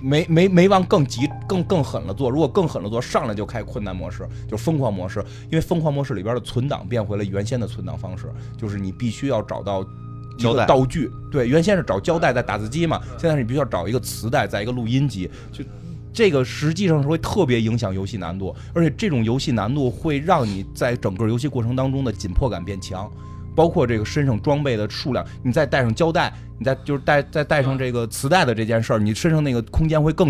[0.00, 2.30] 没没没往更急更更狠了做。
[2.30, 5.24] 如果更狠了做，上来就开困难模式，就是疯狂模式。
[5.44, 9.84] 因为疯狂模式里边的存档变回了原先的存档方式，就是你必须要找到。
[10.40, 15.62] 一胶带个道具，对，原先是找胶带在打字机嘛，现在是你必须要找一个磁带，在一个录音机，就
[16.12, 23.08] 这个实际上是会特别影响游戏难度，而且这种游戏难度会让你在整个游戏过程当中的紧迫感变强，
[23.54, 30.28] 包括这个身上装备的数量，你再带上胶带，你再就是带再带上这个磁带的这件事儿，你身上那个空间会更